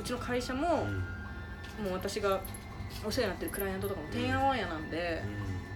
[0.00, 1.84] うちの会社も、うん。
[1.84, 2.40] もう私が
[3.04, 4.90] お世話になってるクライアントとかもてんやわんやなん。
[4.90, 5.22] で、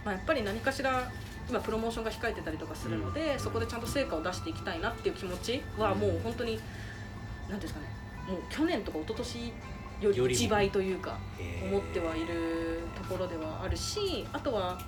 [0.04, 1.10] まあ、やっぱり何かしら
[1.48, 3.38] 今プロモーションが控えてたりとかするので、うん。
[3.38, 6.58] そこでちゃんと成果を出していきたいなっていう気持ちはもう本当に
[7.48, 7.86] 何ですかね
[8.28, 9.52] もう去年とか一昨年
[10.00, 11.18] よりよりも1倍というか
[11.70, 14.78] 思ってはいるところではあるしあとは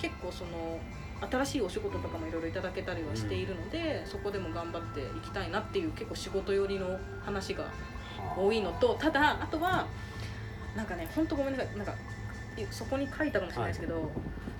[0.00, 0.78] 結構その
[1.20, 7.70] 新しいお仕事とかもいろいろいただけたりはしているので、そこでも頑張っていきたいなっていう結構仕事寄りの話がは
[8.36, 8.38] あ。
[8.38, 9.88] 多いのとただあとは
[10.76, 11.92] なんかね本当ごめんなさいなんか
[12.56, 13.94] いそこに書いたかもしれないですけど、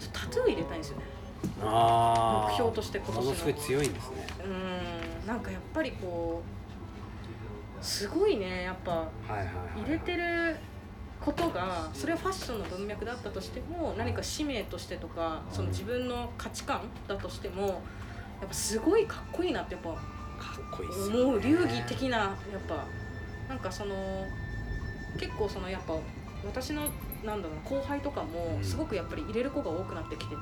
[0.00, 1.04] ちょっとタトゥー入れたいんですよね
[1.60, 3.34] 目標として今年の。
[3.34, 5.26] すごい強いんですねうん。
[5.26, 6.42] なんかやっぱりこ
[7.80, 9.08] うすごいねやっぱ。
[9.76, 10.56] 入れてる
[11.20, 17.66] ことがそれはファッションの文脈だったとしても何か使命としてとかその自分の価値観だとしても
[18.40, 22.84] やっぱすごいかっこいいなってやっぱかっこいい思う流儀的なやっぱ。
[23.48, 24.26] なんかその
[25.18, 25.94] 結構そのやっぱ
[26.44, 26.82] 私の
[27.24, 28.64] なんだろうな後輩とかもうん。
[28.64, 30.38] すごくやっぱり入れる子が多くなってきてて、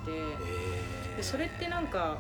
[1.16, 2.18] でそれってなんか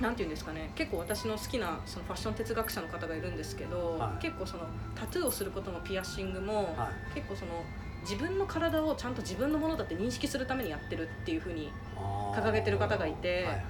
[0.00, 4.22] なんていうんですかね結構私の好きなそのファッション哲学者の方がいるんですけど、はい。
[4.22, 4.64] 結構その
[4.94, 7.14] タトゥーをすることもピアッシングも、はい。
[7.14, 7.52] 結構その
[8.02, 11.70] 自分の体をちゃんと自分のものだって認識するためにやってるっていうふうに
[12.34, 13.62] 掲げてる方がいてはいはいはい。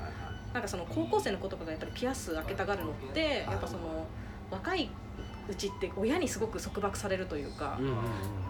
[0.55, 4.07] なんかその高校生の子とかがやっぱりピアス開けたがるのってやっぱその
[4.51, 4.91] 若い
[5.49, 7.79] うちって親にすごく束縛されるというか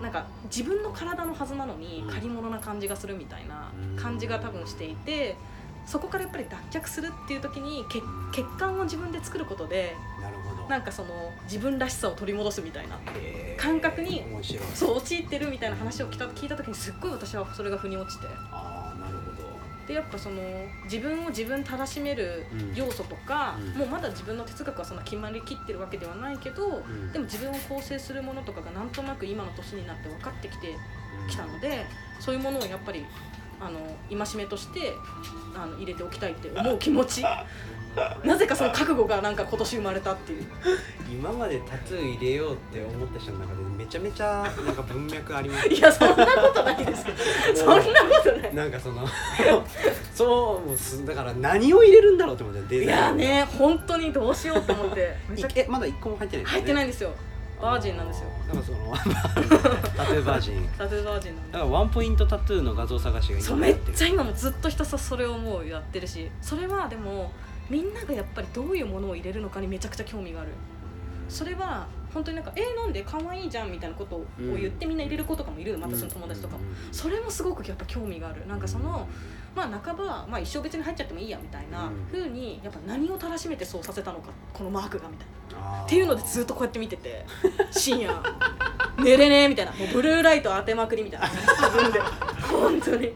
[0.02, 2.08] なんか自分の体のはずなのにうん。
[2.10, 3.96] 借り物な感じがするみたいなうん。
[3.96, 5.36] 感じが多分していて
[5.86, 8.00] そこからやっぱり脱却するっていう時に血
[8.32, 9.96] 血管を自分で作ることで
[10.68, 11.08] なんかその
[11.44, 12.96] 自分らしさを取り戻すみたいな
[13.58, 14.22] 感覚に
[14.74, 18.26] そう陥ってるみたいな話を聞いた時にすっごい私はそれが腑に落ちて
[19.92, 20.42] でやっぱその
[20.84, 22.74] 自分を自分たらしめるうん。
[22.74, 23.78] 要素とか、うん。
[23.78, 27.12] もうまだ自分の哲学はそんな決まりきってるわけではないけど、ん。
[27.12, 30.74] でも自分を構成するものとかがなんとなく今の年になって分かってきて
[31.28, 31.84] きたので
[32.20, 33.04] そういうものをやっぱり
[33.60, 34.92] あの戒めとして
[35.54, 37.22] あの入れておきたいって思う気持ち
[38.24, 40.46] なぜかその覚悟がなんか今年生まれたっていう。
[41.10, 45.68] 今までタトゥー入れようって思った人の中でめちゃめちゃなんか文脈あります。
[45.70, 47.14] いやそんなことないですよ。
[47.54, 47.84] そんなこ
[48.24, 48.54] とない。
[48.54, 49.06] なんかその
[50.14, 55.16] そうもうすだから何を入れるんだろうって思ってデいザインやね本当にどうしようと思って。
[55.68, 57.10] まだ一個も入ってないんです入ってないいんですよ。
[57.60, 58.28] バージンなんですよ。
[58.48, 58.78] だからその
[59.96, 60.68] タトゥーバージン。
[60.76, 66.28] タトゥーバージンなんでだからワンポイントタトゥーの画像探しがそうめっちゃゃ今もずっとひたすらそれをもうやってるし。
[66.40, 67.30] それはでも
[67.72, 70.50] みんながやっぱりどういうものを入れるのかにめちゃくちゃ興味がある。
[71.30, 76.64] それは本当になんか「えー、なんで可愛いじゃん」みたいなことを言ってみんな入れる子とかもいるまたその友達とかも。
[76.92, 78.46] それもすごくやっぱ興味がある。
[78.46, 79.08] なんかその
[79.56, 82.06] まあ半ば、まあ、一生別に入っちゃってもいいやみたいなうん。
[82.12, 85.26] 風にやっぱ何をたらしめてそうさせたのかこのマークがみたい
[85.58, 85.82] な。
[85.82, 87.24] っっていうのでずっとこうやって見てて。
[87.70, 88.22] 深夜。
[89.02, 89.72] 寝れねえみたいな。
[89.72, 91.28] もうブルーライト当てまくりみたいな。
[91.28, 91.98] 自分で。
[92.42, 93.14] 本当に。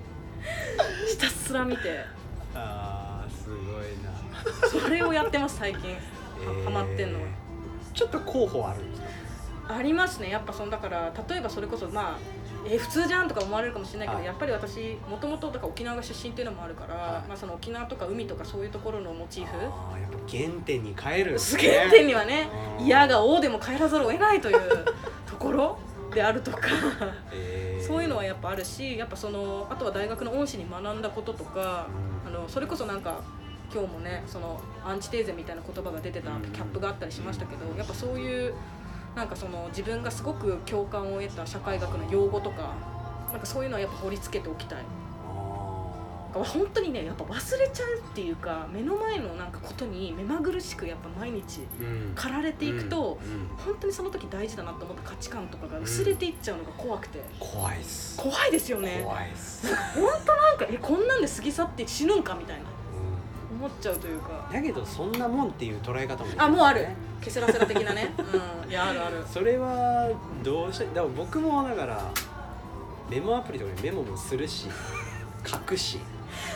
[1.06, 2.04] ひたすら見て
[4.70, 5.90] それをやってます最近。
[5.92, 5.98] は
[6.64, 7.18] ハマってんの
[7.94, 9.02] ちょっと候補あるんです
[9.68, 9.74] か？
[9.76, 10.30] ありますね。
[10.30, 12.16] やっぱそのだから例えばそれこそまあ
[12.68, 14.26] え普通じゃんとか思われるかもしれないけど、はい。
[14.26, 17.28] やっぱり私もともと沖縄が出身っていうのもあるから、はい。
[17.28, 19.50] まあ、その沖縄とか海とかそういうところのモチーフ。
[19.56, 22.48] あーやっぱ原点に帰るんです原ね点にはね
[22.80, 24.60] うん嫌が王でも帰らざるを得ないという
[25.28, 25.78] ところ
[26.12, 26.58] であるとか
[27.32, 27.86] えー。
[27.86, 31.86] そういうのはやっぱあるしやっぱそのあとは大学の恩師に学んだこととか
[32.26, 32.36] うん。
[32.36, 33.20] あのそれこそなんか
[33.72, 38.54] 今日もねそのアンチテーゼみたいな言葉が出てたうんキャップがあったりしましたけどやっぱそういう
[39.14, 42.74] なんかその自分がすごく共感を得た社会学の用語とか
[43.30, 44.78] なんかそういうのはやっぱ掘りつけておきたい。
[46.34, 51.60] あ本当にねやっぱ忘れちゃうっていうか目の前のなんかことに目まぐるしくやっぱ毎日
[52.14, 53.48] 駆られていくと、うんうん。
[53.56, 58.18] 本当にその時大事だなと思った価値観とかが薄れていっちゃうのが怖くて、怖いっす。
[58.18, 59.00] 怖いですよね。
[59.02, 62.64] 怖いっす、本当なんかえこんなんで過ぎ去って死ぬんかみたいな。
[62.64, 62.66] う
[63.66, 64.46] 思っちゃうというか。
[64.50, 66.86] んだけどそんなもんっていう捉え方もあもうある。
[67.20, 68.12] ケセラセラ的なね。
[68.64, 68.70] うん。
[68.70, 69.24] いやあるある。
[69.26, 70.08] それは
[70.42, 72.00] どうしてだから僕もだから
[73.10, 74.68] メモアプリとかにメモもするし
[75.44, 76.00] 書くし。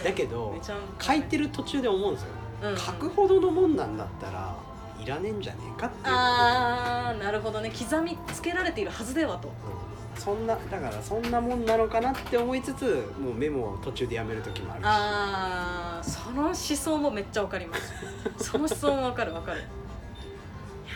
[0.04, 0.54] だけど
[1.00, 2.28] 書いてる途中で思うんですよ、
[2.62, 2.76] うんうん。
[2.76, 4.54] 書くほどのもんなんだったら
[5.02, 6.14] いらねえんじゃねえかっていう。
[6.14, 7.70] あーなるほどね。
[7.70, 9.48] 刻みつけられているはずではと。
[9.48, 9.89] うん
[10.20, 14.84] そんなだからそんなもんなのかなって思いつつもうメモを途中でやめる時もあるし。
[14.86, 17.94] あーその思想もめっちゃわかります。
[18.36, 19.60] その思想もわかるわかる。
[19.60, 19.68] いや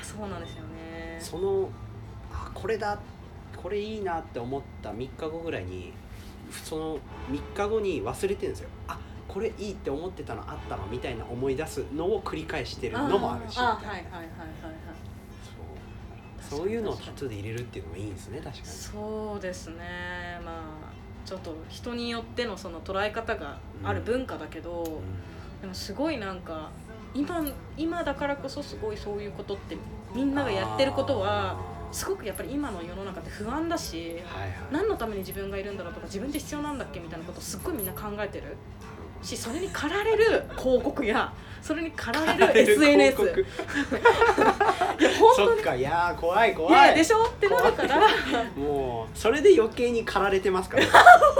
[0.02, 1.16] そうなんですよね。
[1.18, 1.70] その
[2.32, 2.98] あこれだ
[3.56, 5.94] これいいなって思った3日後ぐらいに
[6.50, 6.98] その
[7.30, 8.68] 3日後に忘れてるんですよ。
[8.88, 13.56] あこれいいって思ってたのあったのみたいな思い出すのを繰り返してるのもあるし。
[13.58, 14.83] あーみたいなはいはいはいはいはい
[16.56, 18.66] そういうのをタトゥーで入れるっていうのもいいんですね確かに。
[18.66, 20.40] そうですね。
[20.44, 20.94] まあ
[21.24, 25.00] ちょっと人によってのその捉え方がある文化だけど、
[25.62, 26.70] でもすごいなんか
[27.14, 27.44] 今
[27.76, 29.76] 今だからこそすごいそういうことって
[30.14, 31.58] みんながやってることは
[31.92, 34.52] すごくやっぱり今の世の中って不安だしはいはい。
[34.70, 38.56] 何のために自分がいるんだろうとか自分って必要なんだっけみたいなことをすっごいみんな考えてる
[39.22, 41.32] しそれに駆られる広告や
[41.62, 43.16] それに駆られる SNS
[45.36, 46.88] そっかいやー怖いい怖い。
[46.88, 47.24] やでしょ？
[47.24, 47.98] ってなるから。
[48.56, 50.84] もうそれで余計に駆られてますから。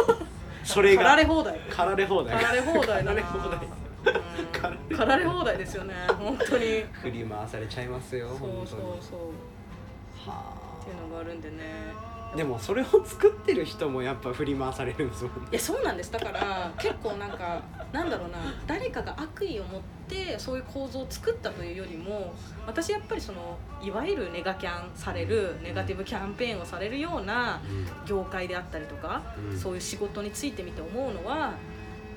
[0.64, 1.02] それが。
[1.02, 1.58] 駆られ放題。
[1.70, 2.36] 駆られ放題。
[2.36, 3.58] 駆られ放題 駆られ放題。
[3.58, 4.96] うん。
[4.96, 6.84] 駆られ放題ですよね本当に。
[7.02, 8.80] 振り回されちゃいますよそう本当にそう。
[9.00, 10.42] そうは
[10.80, 11.56] っていうのがあるんでね。
[11.96, 15.48] あでもそれを作ってる人もやっぱ振り回されるんですもんね。
[15.52, 16.10] いやそうなんです。
[16.10, 17.62] だから結構なんか
[17.92, 22.34] なんだろうな誰かが悪意を持ってそういう構造を作ったというよりも
[22.66, 27.60] 私やっぱりそのいわゆるネガキャンされるネガティブキャンペーンをされるような
[28.06, 29.58] 業界であったりとか、うん。
[29.58, 31.54] そういう仕事についてみて思うのは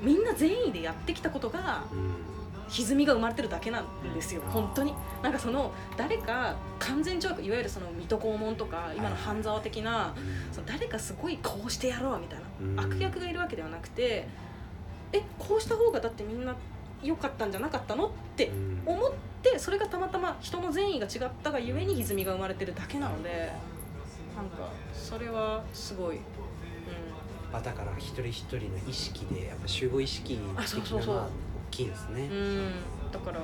[0.02, 2.37] みんな善意でやってきたことがうん
[2.70, 4.94] 歪みが生まれてるだけなんですよ本当に。
[5.24, 10.14] なんかその誰か完全懲悪いわゆるその水戸黄門とか今の半沢的な
[10.52, 12.76] その誰かすごいこうしてやろうみたいうん。
[12.76, 14.28] な悪役がいるわけではなくて
[15.12, 16.56] えこうした方がだってみんな
[17.02, 18.82] 良かったんじゃなかったのってうん。
[18.86, 19.12] 思っ
[19.44, 23.52] てそれがたまたま人の善意が違ったがゆえに歪みが生まれてるだけなので
[24.36, 26.20] なんかそれはすごい、う
[27.52, 31.30] あだから一人一人の意識でやっぱ集合意識あ的なのは大
[31.78, 32.28] きいんですね。
[32.28, 32.72] ん、うん、
[33.12, 33.40] だから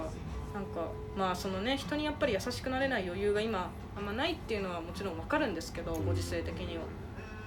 [0.54, 6.06] なんかまあそのね人にやっぱり優しくなれない余裕が今あんまないっていうのはもちろんわかるんですけどうん。
[6.06, 6.84] ご時世的には。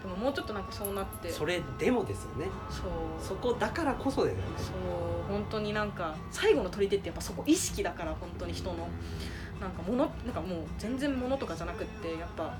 [0.03, 1.31] でももうちょっとなんかそうなって。
[1.31, 2.47] それでもですよね。
[2.71, 2.89] そう。
[3.21, 4.43] そこだからこそだよね。
[4.57, 5.33] そう。
[5.33, 8.89] 本当になんか最後の砦ってやっぱそこ意識だから本当に人の。
[9.61, 12.55] なんか物なんかもう全然物とかじゃなくってやっぱ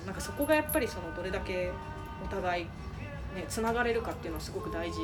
[0.00, 1.70] うんなんかそこがやっぱりそのどれだけ
[2.24, 4.98] お互いねつながれるかっていうのはすごく大事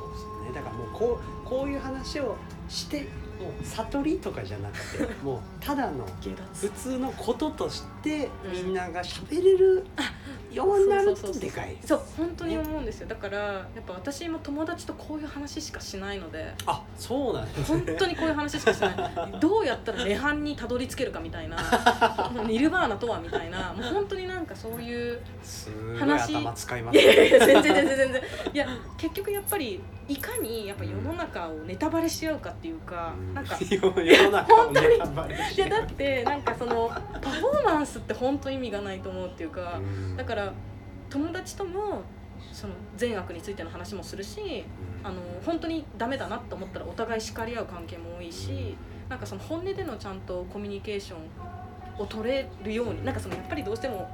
[0.00, 0.52] そうですね。
[0.54, 2.36] だからもうこうこういう話を
[2.68, 3.02] して
[3.40, 6.06] もう悟りとかじゃなくてもうただの
[6.54, 8.52] 普通のこととしてうん。
[8.52, 9.84] みんなが喋れる
[10.52, 11.76] ようになるとでかい。
[11.84, 13.08] そう本当に思うんですよ。
[13.08, 16.52] だからやっぱ私も友達とこういう話しかしないので。
[16.66, 17.82] あそうなんですね。
[17.86, 18.94] 本当にこういう話しかしない。
[19.40, 21.56] どうやったら涅槃にたどり着けるかみたいな。
[22.46, 23.72] ニルバーナとはみたいな。
[23.72, 26.36] もう本当になんかそういうすごい話。
[26.36, 28.22] 頭使いまいすやいやいや全然全然全然。
[28.54, 33.56] いや結局やっぱりいかにやっぱ世の中をネタバレし合うかっていうか、うんなんか。
[33.70, 33.80] 世
[34.24, 36.90] の中をネタバレしていやだってなんかその
[37.20, 39.80] パフォーマンスって本当意味がないと思うっていうか、う
[40.12, 40.16] ん。
[40.16, 40.52] だから
[41.08, 42.02] 友達とも
[42.52, 44.64] その善悪についての話もするし
[45.02, 45.06] うん。
[45.06, 48.76] あの本当にダメだなと思ったらお互い叱り合う関係も多いし、
[49.08, 54.10] なんかその本音でのちゃんとコミュニケーションを取れるようになんかそのやっぱりどうしても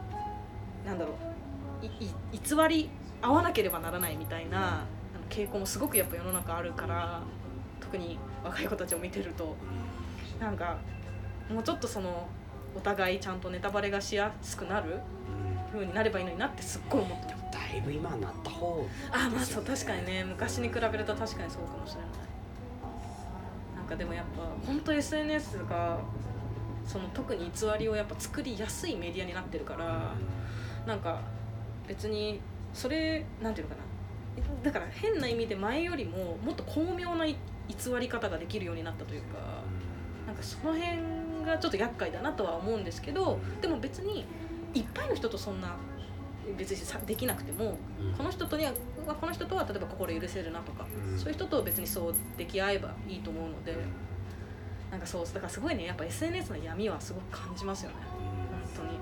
[0.85, 1.13] なんだろ
[1.83, 1.87] う
[2.33, 2.89] 偽り
[3.21, 4.85] 合わなければならないみたいなあの
[5.29, 7.23] 傾向もすごくやっぱ世の中あるから
[7.81, 9.55] 特に若い子たちを見てると。
[10.41, 10.77] なんか
[11.51, 12.29] もうちょっとその
[12.77, 15.73] お互いちゃんとネタバレがしやすくなるうん。
[15.73, 17.39] 風になればいいのになってすっごい思ってる。
[17.53, 20.25] だいぶ今なった方あまあそう確かにね。
[20.25, 22.11] 昔に比べると確かにそうかもしれない。
[23.77, 25.99] なんかでもやっぱ本当 SNS が
[26.87, 30.13] その特に偽りをやっぱ作りやすいメディアになってるから
[30.87, 31.21] なんか
[31.89, 32.41] 別に
[32.73, 33.87] それなんていうのかな。
[34.63, 37.35] だから変な意味で前よりももっと巧妙な偽
[37.99, 39.39] り方ができるようになったというか
[40.27, 40.99] なんかその辺
[41.47, 44.27] がちょっと厄介だなとは思うんですけどでも別に
[44.75, 45.77] いっぱいの人とそんな
[46.59, 48.13] 別にさできなくてもうん。
[48.13, 48.73] この人とには
[49.21, 51.19] この人とは例えば心許せるなとか、うん。
[51.19, 53.77] そういう人と別にそうでき合えばいいと思うので
[54.91, 57.97] なんかそうだからすごいねやっぱ SNS の闇はすごく感じますよね。
[58.77, 58.99] 本当に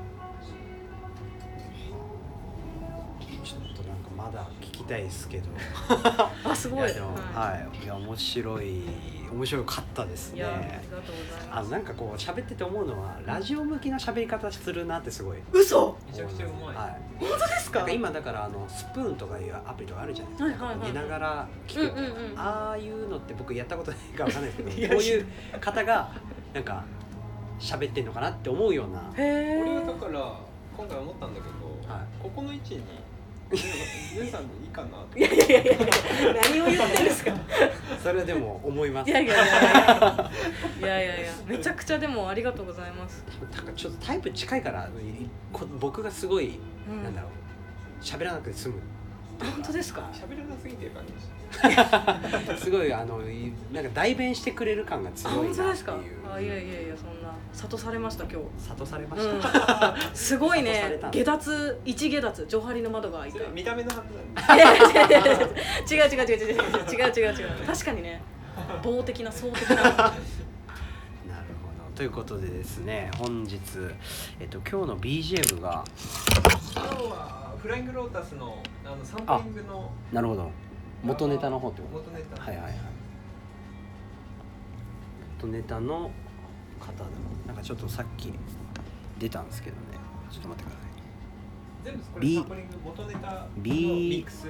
[4.24, 5.48] まだ聞きたいですけど。
[6.50, 6.78] あすごい。
[6.78, 7.84] いやでもははい。
[7.84, 8.82] いや面白い
[9.30, 10.40] 面白かったですね。
[10.40, 11.68] やありがとうございます。
[11.68, 15.38] あなんかこう喋ってて思うのはラジオ向きな喋り方するなってすごい。
[15.52, 15.98] 嘘。
[16.06, 16.74] めちゃくちゃうまい。
[16.74, 17.00] はい。
[17.20, 17.84] 本当ですか？
[17.84, 20.92] か今だからあのスプーンとかいうアプリとかあるじゃないですか、はいはいはい。
[20.92, 22.38] 寝ながら聞く、うんうんうん。
[22.40, 25.26] ああいうのって僕やったことないかわかんないですいやけどこういう
[25.60, 26.10] 方が
[26.54, 26.82] なんか
[27.60, 29.02] 喋ってんのかなって思うような。
[29.16, 30.40] へ俺はだえから
[30.76, 31.46] 今回思ったんだけ
[31.86, 32.22] ど、はい。
[32.22, 32.82] ここの位置に
[33.56, 35.72] 皆さんでいいかないやいやいや
[36.50, 37.32] 何を言ってるんですか？
[38.02, 39.10] それでも思います。
[39.10, 40.30] いやいやいやいや。
[40.80, 43.24] いやいやめちゃくちゃでもありがとうございます。
[43.54, 44.88] なんかちょっとタイプ近いから
[45.78, 47.30] 僕がすごい、うん、なんだろう。
[48.02, 48.74] 喋らなくて済む。
[49.40, 50.10] 本当ですか？
[50.12, 51.12] 喋らなすぎてる感じ
[52.64, 53.20] すごいあの
[53.72, 56.32] なんか代弁してくれる感が強いなっていう。
[56.32, 57.23] あいやいやいやそんな。
[57.54, 58.68] 諭されました今日。
[58.68, 60.98] 諭されました、うん、 すごいね。
[61.00, 61.10] た。
[61.10, 63.48] 下脱一下脱上張りの窓が開いた。
[63.48, 64.04] 見た目の話
[65.94, 67.66] 違う違う違う違う違う違う違う違う違う。
[67.66, 68.20] 確かにね。
[68.82, 69.76] 棒的な層的な。
[69.76, 70.14] なるほど。
[71.94, 73.60] ということでですね本日、
[74.40, 75.84] えっと、今日の BGM が。
[76.74, 79.90] 今日は Flying Lotus のあのサンプリングの。
[80.12, 80.50] なるほど。
[81.04, 81.98] 元ネタの方ってこと。
[81.98, 82.42] 元ネタ。
[82.42, 82.74] はいはいはい。
[85.38, 86.10] 元ネタの
[86.84, 87.08] 方でも
[87.46, 88.32] なんかちょっとさっき
[89.18, 89.82] 出たんですけどね。
[90.30, 90.90] ちょっと待ってください。
[91.84, 93.64] 全部これ B サンプリング元ネタのミ
[94.22, 94.48] ックス。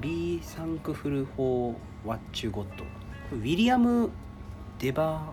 [0.00, 2.84] B サンクフル・フォー・ワッチュ・ゴット。
[3.32, 4.10] William
[4.78, 5.32] デバ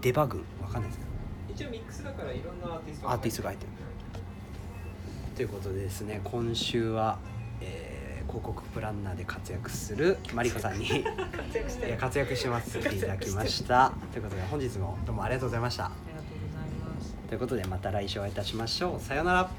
[0.00, 0.44] DeVaughn？
[0.62, 3.72] わかんないですけ一応ミックスだからいろんなアーティストが入ってる。
[3.72, 7.35] どということでですね今週は、えー
[8.26, 10.86] 広告プランナーで活躍するマリコさんに
[11.34, 13.92] 活躍してえー活躍しますっていただきました。
[14.12, 15.84] ということで本日もどうもありがとうございました。
[15.86, 17.14] ありがとうございます。
[17.28, 19.00] ということでまた来週お会いいたしましょう。
[19.00, 19.50] さようなら